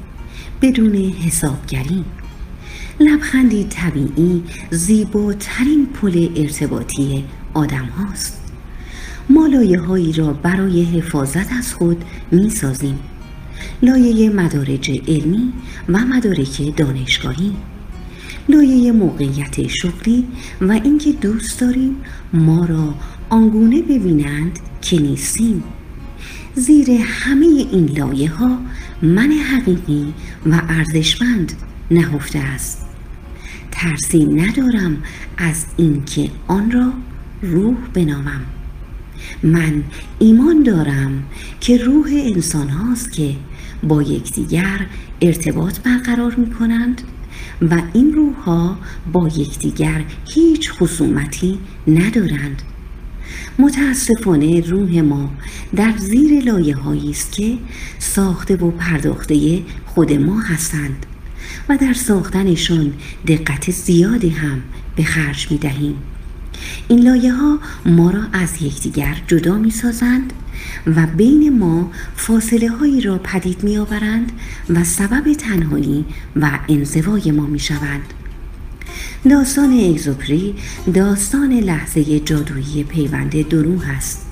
بدون 0.62 0.94
حسابگری. 0.96 2.04
لبخندی 3.00 3.64
طبیعی 3.64 4.42
زیباترین 4.70 5.86
پل 5.86 6.28
ارتباطی 6.36 7.24
آدم 7.54 7.84
هاست. 7.84 8.42
ما 9.30 9.48
هایی 9.86 10.12
را 10.12 10.32
برای 10.32 10.84
حفاظت 10.84 11.52
از 11.52 11.74
خود 11.74 12.04
می 12.30 12.50
سازیم 12.50 12.98
لایه 13.82 14.30
مدارج 14.30 14.90
علمی 15.08 15.52
و 15.88 15.98
مدارک 15.98 16.76
دانشگاهی. 16.76 17.52
لایه 18.48 18.92
موقعیت 18.92 19.68
شغلی 19.68 20.26
و 20.60 20.72
اینکه 20.72 21.12
دوست 21.12 21.60
داریم 21.60 21.96
ما 22.32 22.64
را 22.64 22.94
آنگونه 23.28 23.82
ببینند 23.82 24.58
که 24.82 25.00
نیستیم. 25.00 25.64
زیر 26.54 26.90
همه 26.90 27.46
این 27.46 27.86
لایه 27.86 28.30
ها 28.30 28.58
من 29.02 29.32
حقیقی 29.32 30.14
و 30.46 30.62
ارزشمند 30.68 31.52
نهفته 31.90 32.38
است. 32.38 32.86
ترسی 33.70 34.24
ندارم 34.24 35.02
از 35.38 35.64
اینکه 35.76 36.30
آن 36.46 36.70
را 36.70 36.92
روح 37.42 37.76
بنامم. 37.94 38.40
من 39.42 39.82
ایمان 40.18 40.62
دارم 40.62 41.22
که 41.60 41.76
روح 41.76 42.08
انسان 42.12 42.68
هاست 42.68 43.12
که 43.12 43.34
با 43.82 44.02
یکدیگر 44.02 44.86
ارتباط 45.20 45.80
برقرار 45.80 46.34
می 46.34 46.50
کنند 46.50 47.02
و 47.70 47.82
این 47.92 48.12
روح 48.12 48.34
ها 48.34 48.78
با 49.12 49.28
یکدیگر 49.28 50.04
هیچ 50.34 50.72
خصومتی 50.72 51.58
ندارند. 51.86 52.62
متاسفانه 53.58 54.60
روح 54.60 55.00
ما 55.00 55.30
در 55.76 55.92
زیر 55.98 56.44
لایه 56.44 56.76
هایی 56.76 57.10
است 57.10 57.32
که 57.32 57.58
ساخته 57.98 58.56
و 58.56 58.70
پرداخته 58.70 59.62
خود 59.86 60.12
ما 60.12 60.40
هستند 60.40 61.06
و 61.68 61.76
در 61.76 61.92
ساختنشون 61.92 62.92
دقت 63.26 63.70
زیادی 63.70 64.28
هم 64.28 64.62
به 64.96 65.04
خرج 65.04 65.50
می 65.50 65.58
دهیم 65.58 65.96
این 66.88 67.00
لایه 67.00 67.32
ها 67.32 67.58
ما 67.86 68.10
را 68.10 68.22
از 68.32 68.62
یکدیگر 68.62 69.22
جدا 69.26 69.58
می 69.58 69.70
سازند 69.70 70.32
و 70.86 71.06
بین 71.06 71.58
ما 71.58 71.90
فاصله 72.16 72.70
هایی 72.70 73.00
را 73.00 73.18
پدید 73.18 73.64
می 73.64 73.78
آورند 73.78 74.32
و 74.70 74.84
سبب 74.84 75.32
تنهایی 75.32 76.04
و 76.36 76.58
انزوای 76.68 77.30
ما 77.30 77.46
می 77.46 77.58
شوند. 77.58 78.14
داستان 79.30 79.72
اگزوپری 79.72 80.54
داستان 80.94 81.52
لحظه 81.52 82.20
جادویی 82.20 82.84
پیوند 82.84 83.48
دروح 83.48 83.90
است. 83.96 84.26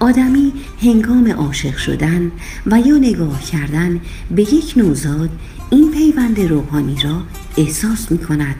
آدمی 0.00 0.52
هنگام 0.82 1.30
عاشق 1.30 1.76
شدن 1.76 2.32
و 2.66 2.80
یا 2.80 2.96
نگاه 2.96 3.42
کردن 3.42 4.00
به 4.30 4.42
یک 4.42 4.74
نوزاد 4.76 5.30
این 5.70 5.90
پیوند 5.90 6.40
روحانی 6.40 6.96
را 7.04 7.22
احساس 7.56 8.12
می 8.12 8.18
کند. 8.18 8.56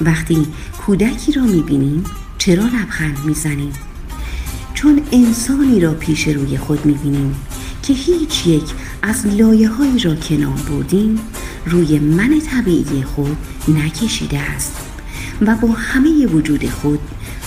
وقتی 0.00 0.46
کودکی 0.86 1.32
را 1.32 1.42
می 1.42 1.62
بینیم 1.62 2.04
چرا 2.38 2.64
لبخند 2.64 3.18
می 3.24 3.34
زنیم؟ 3.34 3.72
چون 4.74 5.02
انسانی 5.12 5.80
را 5.80 5.94
پیش 5.94 6.28
روی 6.28 6.58
خود 6.58 6.86
می 6.86 6.94
بینیم 6.94 7.34
که 7.82 7.92
هیچ 7.92 8.46
یک 8.46 8.64
از 9.02 9.26
لایه 9.26 9.68
هایی 9.68 9.98
را 9.98 10.14
کنار 10.14 10.58
بردیم 10.70 11.20
روی 11.66 11.98
من 11.98 12.40
طبیعی 12.40 13.02
خود 13.02 13.36
نکشیده 13.68 14.38
است 14.38 14.76
و 15.40 15.54
با 15.54 15.68
همه 15.68 16.26
وجود 16.26 16.70
خود 16.70 17.00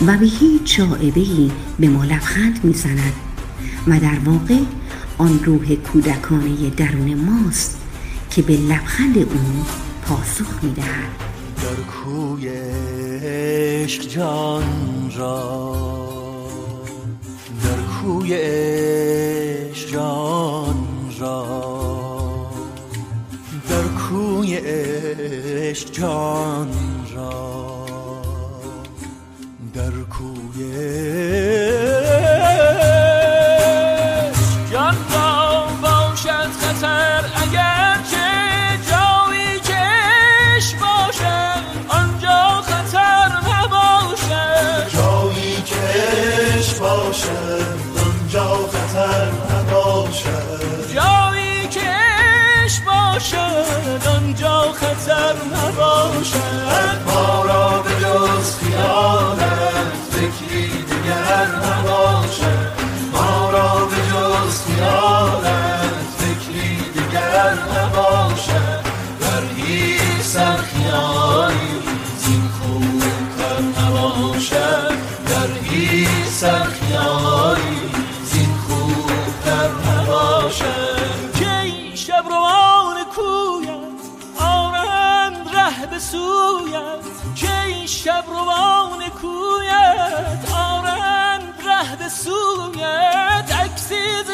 و 0.07 0.17
به 0.17 0.25
هیچ 0.25 0.77
شاعبه 0.77 1.25
به 1.79 1.89
ما 1.89 2.05
لبخند 2.05 2.59
می‌زند 2.63 3.13
و 3.87 3.99
در 3.99 4.19
واقع 4.25 4.59
آن 5.17 5.39
روح 5.43 5.75
کودکانه 5.75 6.69
درون 6.69 7.13
ماست 7.13 7.77
که 8.31 8.41
به 8.41 8.57
لبخند 8.57 9.17
او 9.17 9.65
پاسخ 10.01 10.63
می‌دهد 10.63 11.26
در 11.67 11.73
کوی 11.73 12.49
عشق 13.23 14.01
جان 14.01 15.11
را. 15.17 15.73
در 17.63 17.81
کوی 18.01 18.33
عشق 18.33 19.91
جان 19.91 20.87
را. 21.19 22.51
در 23.69 23.83
کوی 23.83 24.55
عشق 24.55 25.91
جان 25.91 26.71
را. 27.15 27.85
در 29.73 29.91
کوی 29.91 30.63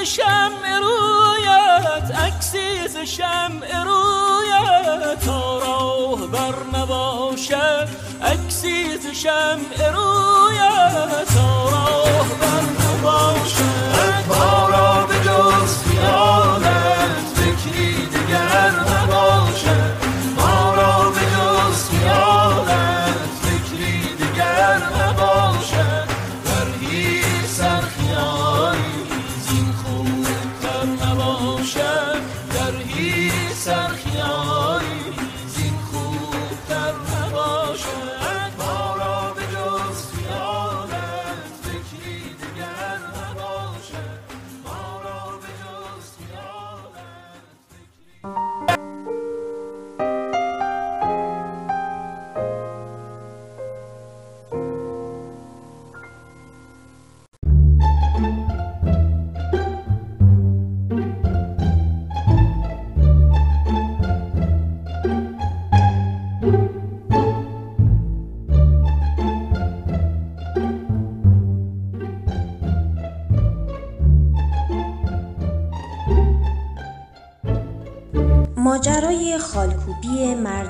شمع 0.05 0.79
رویت 0.79 2.11
عکسی 2.17 2.87
ز 2.87 2.97
شمع 2.97 3.83
رویت. 3.83 5.19
تا 5.25 5.59
راه 5.59 6.27
بر 6.27 6.79
نباشد 6.79 7.87
عکسی 8.21 8.97
ز 8.97 9.07
شمع 9.07 9.89
رویت. 9.93 11.25
تا 11.35 11.69
راه 11.69 12.27
بر 12.41 12.63
نباشد 12.79 14.27
ما 14.27 14.69
را 14.69 15.05
به 15.05 15.15
جز 15.15 15.77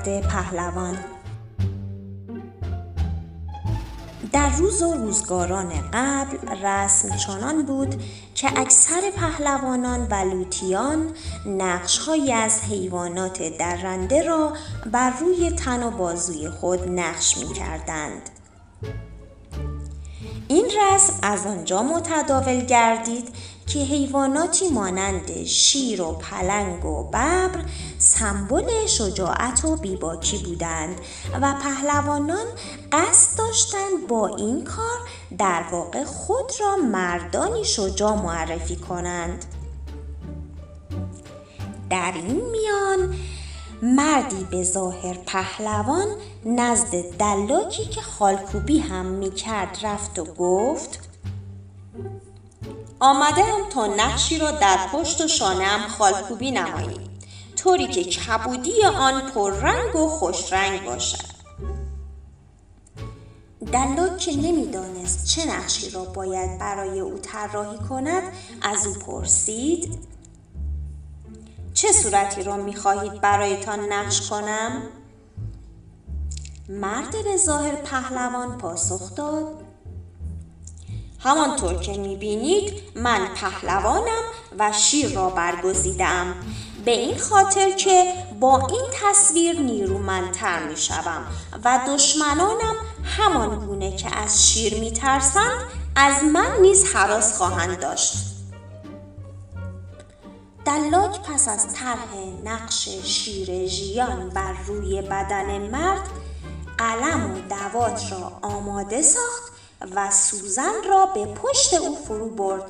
مرد 0.06 0.20
پهلوان 0.20 0.98
در 4.32 4.50
روز 4.50 4.82
و 4.82 4.94
روزگاران 4.94 5.72
قبل 5.92 6.48
رسم 6.62 7.16
چنان 7.16 7.62
بود 7.62 8.02
که 8.34 8.60
اکثر 8.60 9.10
پهلوانان 9.16 10.06
و 10.10 10.14
لوتیان 10.14 11.10
نقشهایی 11.46 12.32
از 12.32 12.62
حیوانات 12.62 13.58
درنده 13.58 14.22
را 14.22 14.52
بر 14.92 15.10
روی 15.20 15.50
تن 15.50 15.82
و 15.82 15.90
بازوی 15.90 16.50
خود 16.50 16.88
نقش 16.88 17.38
می 17.38 17.54
کردند. 17.54 18.30
این 20.48 20.66
رسم 20.66 21.12
از 21.22 21.46
آنجا 21.46 21.82
متداول 21.82 22.60
گردید 22.60 23.28
که 23.66 23.78
حیواناتی 23.78 24.68
مانند 24.68 25.44
شیر 25.44 26.02
و 26.02 26.12
پلنگ 26.12 26.84
و 26.84 27.04
ببر 27.08 27.64
سمبل 28.18 28.86
شجاعت 28.86 29.64
و 29.64 29.76
بیباکی 29.76 30.38
بودند 30.38 31.00
و 31.40 31.54
پهلوانان 31.62 32.46
قصد 32.92 33.38
داشتند 33.38 34.06
با 34.08 34.26
این 34.26 34.64
کار 34.64 34.98
در 35.38 35.64
واقع 35.72 36.04
خود 36.04 36.52
را 36.60 36.76
مردانی 36.76 37.64
شجاع 37.64 38.14
معرفی 38.14 38.76
کنند. 38.76 39.44
در 41.90 42.12
این 42.14 42.42
میان 42.50 43.14
مردی 43.82 44.44
به 44.50 44.62
ظاهر 44.62 45.14
پهلوان 45.14 46.06
نزد 46.44 47.16
دلاکی 47.18 47.84
که 47.84 48.00
خالکوبی 48.00 48.78
هم 48.78 49.06
می‌کرد 49.06 49.78
رفت 49.82 50.18
و 50.18 50.24
گفت 50.24 51.08
آمدم 53.00 53.68
تا 53.72 53.86
نقشی 53.86 54.38
را 54.38 54.50
در 54.50 54.78
پشت 54.92 55.20
و 55.20 55.28
شانم 55.28 55.80
خالکوبی 55.98 56.50
نمایی. 56.50 57.13
طوری 57.64 57.86
که 57.86 58.04
کبودی 58.04 58.82
آن 58.82 59.30
پررنگ 59.30 59.96
و 59.96 60.08
خوشرنگ 60.08 60.84
باشد. 60.84 61.34
دلاک 63.72 64.18
که 64.18 64.36
نمی‌دانست 64.36 65.26
چه 65.26 65.44
نقشی 65.44 65.90
را 65.90 66.04
باید 66.04 66.58
برای 66.58 67.00
او 67.00 67.18
طراحی 67.18 67.78
کند 67.78 68.22
از 68.62 68.86
او 68.86 68.94
پرسید 68.94 69.98
چه 71.74 71.92
صورتی 71.92 72.42
را 72.42 72.56
می‌خواهید 72.56 73.20
برایتان 73.20 73.92
نقش 73.92 74.28
کنم؟ 74.30 74.82
مرد 76.68 77.24
به 77.24 77.36
ظاهر 77.36 77.74
پهلوان 77.74 78.58
پاسخ 78.58 79.14
داد 79.14 79.64
همانطور 81.18 81.74
که 81.74 81.98
می‌بینید 81.98 82.82
من 82.96 83.28
پهلوانم 83.34 84.22
و 84.58 84.72
شیر 84.72 85.14
را 85.14 85.30
برگزیدم 85.30 86.34
به 86.84 86.90
این 86.90 87.18
خاطر 87.18 87.70
که 87.70 88.12
با 88.40 88.66
این 88.66 88.84
تصویر 89.02 89.60
نیرومندتر 89.60 90.62
می‌شوم 90.68 91.26
و 91.64 91.80
دشمنانم 91.88 92.74
همان 93.04 93.66
گونه 93.66 93.96
که 93.96 94.16
از 94.16 94.48
شیر 94.48 94.80
میترسند 94.80 95.60
از 95.96 96.24
من 96.24 96.56
نیز 96.60 96.84
حراس 96.84 97.36
خواهند 97.36 97.80
داشت. 97.80 98.14
دلاک 100.64 101.22
پس 101.22 101.48
از 101.48 101.74
طرح 101.74 102.16
نقش 102.44 102.88
شیر 102.88 103.66
ژیان 103.66 104.28
بر 104.28 104.52
روی 104.66 105.02
بدن 105.02 105.70
مرد 105.70 106.08
قلم 106.78 107.30
و 107.30 107.40
دوات 107.48 108.12
را 108.12 108.32
آماده 108.42 109.02
ساخت 109.02 109.52
و 109.94 110.10
سوزن 110.10 110.72
را 110.88 111.06
به 111.06 111.26
پشت 111.26 111.74
او 111.74 111.96
فرو 111.96 112.30
برد 112.30 112.62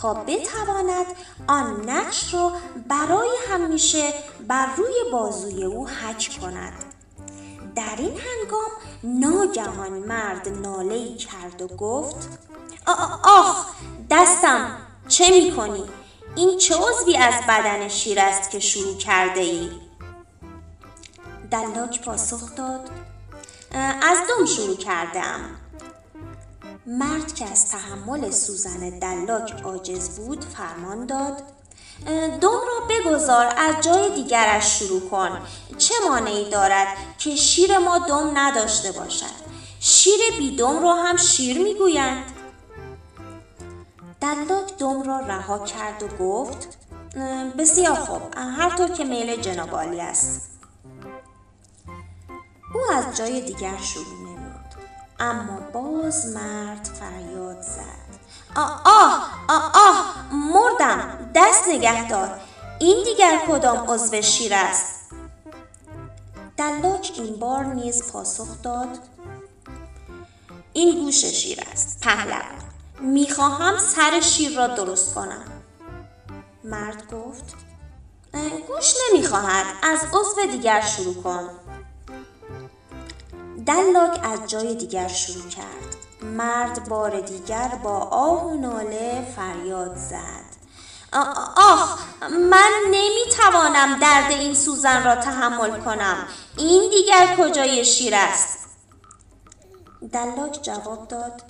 تا 0.00 0.14
بتواند 0.14 1.06
آن 1.48 1.90
نقش 1.90 2.34
را 2.34 2.52
برای 2.88 3.28
همیشه 3.48 4.14
بر 4.48 4.66
روی 4.76 4.94
بازوی 5.12 5.64
او 5.64 5.88
حک 5.88 6.38
کند 6.40 6.84
در 7.76 7.94
این 7.98 8.18
هنگام 8.18 8.70
ناگهان 9.02 9.92
مرد 9.92 10.48
ناله 10.48 11.16
کرد 11.16 11.62
و 11.62 11.66
گفت 11.66 12.28
آخ 13.24 13.66
دستم 14.10 14.76
چه 15.08 15.30
می 15.30 15.56
کنی؟ 15.56 15.84
این 16.36 16.58
چه 16.58 16.74
عضوی 16.74 17.16
از 17.16 17.34
بدن 17.48 17.88
شیر 17.88 18.20
است 18.20 18.50
که 18.50 18.58
شروع 18.60 18.96
کرده 18.96 19.40
ای؟ 19.40 19.70
دلاک 21.50 22.04
پاسخ 22.04 22.54
داد 22.56 22.90
از 24.02 24.18
دم 24.28 24.44
شروع 24.46 24.76
کردم 24.76 25.40
مرد 26.90 27.34
که 27.34 27.50
از 27.50 27.70
تحمل 27.70 28.30
سوزن 28.30 28.98
دلاک 28.98 29.52
عاجز 29.64 30.08
بود 30.08 30.44
فرمان 30.44 31.06
داد. 31.06 31.42
دم 32.40 32.60
را 32.68 32.86
بگذار 32.90 33.54
از 33.56 33.84
جای 33.84 34.14
دیگرش 34.14 34.78
شروع 34.78 35.10
کن. 35.10 35.40
چه 35.78 35.94
مانعی 36.08 36.50
دارد 36.50 36.88
که 37.18 37.36
شیر 37.36 37.78
ما 37.78 37.98
دم 37.98 38.30
نداشته 38.34 38.92
باشد؟ 38.92 39.48
شیر 39.80 40.20
بی 40.38 40.56
دم 40.56 40.82
را 40.82 40.94
هم 40.94 41.16
شیر 41.16 41.58
می‌گویند. 41.58 42.24
دلاک 44.20 44.78
دم 44.78 45.02
را 45.02 45.20
رها 45.20 45.58
کرد 45.58 46.02
و 46.02 46.08
گفت 46.24 46.78
بسیار 47.58 47.94
خوب 47.94 48.22
هر 48.36 48.76
طور 48.76 48.88
که 48.88 49.04
میل 49.04 49.40
جناب 49.40 49.74
است. 49.74 50.50
او 52.74 52.80
از 52.92 53.16
جای 53.16 53.40
دیگر 53.40 53.76
شروع 53.76 54.27
اما 55.20 55.60
باز 55.72 56.26
مرد 56.26 56.84
فریاد 57.00 57.62
زد. 57.62 58.18
آه 58.56 58.82
آه 58.84 59.30
آه, 59.48 59.72
آه 59.74 60.14
مردم 60.32 61.30
دست 61.34 61.68
نگه 61.68 62.08
دار. 62.08 62.40
این 62.80 63.04
دیگر 63.04 63.40
کدام 63.48 63.90
عضو 63.90 64.22
شیر 64.22 64.54
است؟ 64.54 64.98
دلاک 66.56 67.12
این 67.14 67.36
بار 67.36 67.64
نیز 67.64 68.12
پاسخ 68.12 68.62
داد. 68.62 68.98
این 70.72 71.04
گوش 71.04 71.24
شیر 71.24 71.60
است. 71.72 72.00
پهلوان 72.00 72.42
می‌خواهم 73.00 73.78
سر 73.78 74.20
شیر 74.20 74.56
را 74.56 74.66
درست 74.66 75.14
کنم. 75.14 75.44
مرد 76.64 77.12
گفت 77.12 77.54
گوش 78.68 78.94
نمی‌خواهد. 79.12 79.66
از 79.82 80.00
عضو 80.12 80.46
دیگر 80.50 80.80
شروع 80.80 81.22
کن. 81.22 81.48
دلاک 83.68 84.20
از 84.22 84.50
جای 84.50 84.74
دیگر 84.74 85.08
شروع 85.08 85.48
کرد. 85.48 85.96
مرد 86.22 86.88
بار 86.88 87.20
دیگر 87.20 87.68
با 87.82 87.98
آه 87.98 88.44
و 88.44 88.54
ناله 88.54 89.32
فریاد 89.36 89.96
زد. 89.96 90.48
آخ 91.56 91.98
من 92.50 92.70
نمی‌توانم 92.90 93.98
درد 93.98 94.30
این 94.30 94.54
سوزن 94.54 95.04
را 95.04 95.16
تحمل 95.16 95.80
کنم. 95.80 96.16
این 96.56 96.90
دیگر 96.90 97.36
کجای 97.38 97.84
شیر 97.84 98.14
است؟ 98.14 98.58
دلاک 100.12 100.62
جواب 100.62 101.08
داد. 101.08 101.42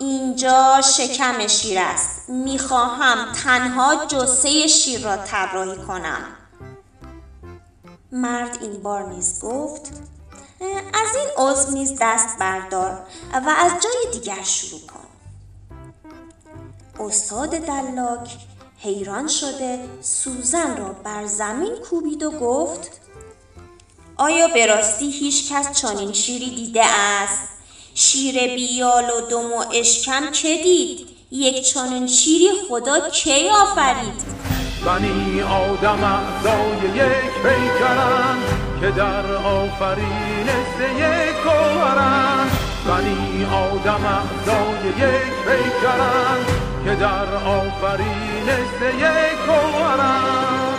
اینجا 0.00 0.80
شکم 0.80 1.46
شیر 1.46 1.78
است. 1.78 2.30
می‌خواهم 2.30 3.32
تنها 3.32 4.04
جسه 4.04 4.66
شیر 4.66 5.04
را 5.04 5.16
طراحی 5.16 5.76
کنم. 5.76 6.22
مرد 8.12 8.58
این 8.60 8.82
بار 8.82 9.08
نیز 9.08 9.40
گفت 9.44 9.92
از 10.92 11.16
این 11.16 11.28
عضو 11.36 11.72
نیز 11.72 11.94
دست 12.00 12.38
بردار 12.38 13.06
و 13.32 13.54
از 13.58 13.72
جای 13.82 14.12
دیگر 14.12 14.42
شروع 14.42 14.80
کن. 14.80 15.06
استاد 17.04 17.50
دلاک 17.50 18.36
حیران 18.78 19.28
شده 19.28 19.88
سوزن 20.00 20.76
را 20.76 20.92
بر 21.04 21.26
زمین 21.26 21.76
کوبید 21.76 22.22
و 22.22 22.30
گفت 22.30 23.00
آیا 24.16 24.48
به 24.48 24.66
راستی 24.66 25.10
هیچ 25.10 25.52
کس 25.52 25.80
چنین 25.80 26.12
شیری 26.12 26.50
دیده 26.54 26.86
است؟ 26.86 27.48
شیر 27.94 28.54
بیال 28.54 29.10
و 29.10 29.20
دم 29.20 29.52
و 29.52 29.64
اشکم 29.74 30.30
که 30.30 30.62
دید؟ 30.62 31.08
یک 31.30 31.64
چنین 31.64 32.06
شیری 32.06 32.48
خدا 32.68 33.08
کی 33.08 33.48
آفرید؟ 33.48 34.22
بنی 34.84 35.42
آدم 35.42 36.04
اعضای 36.04 36.88
یک 36.94 37.32
پیکرند 37.42 38.42
که 38.80 38.90
در 38.90 39.34
آفرینش 39.34 40.74
یک 40.98 41.36
گوهرند 41.44 42.50
بنی 42.86 43.44
آدم 43.44 44.04
اعضای 44.06 44.88
یک 44.88 45.32
پیکرند 45.46 46.46
که 46.84 46.94
در 46.94 47.34
آفرینش 47.34 48.94
یک 48.98 49.38
گوهرند 49.46 50.69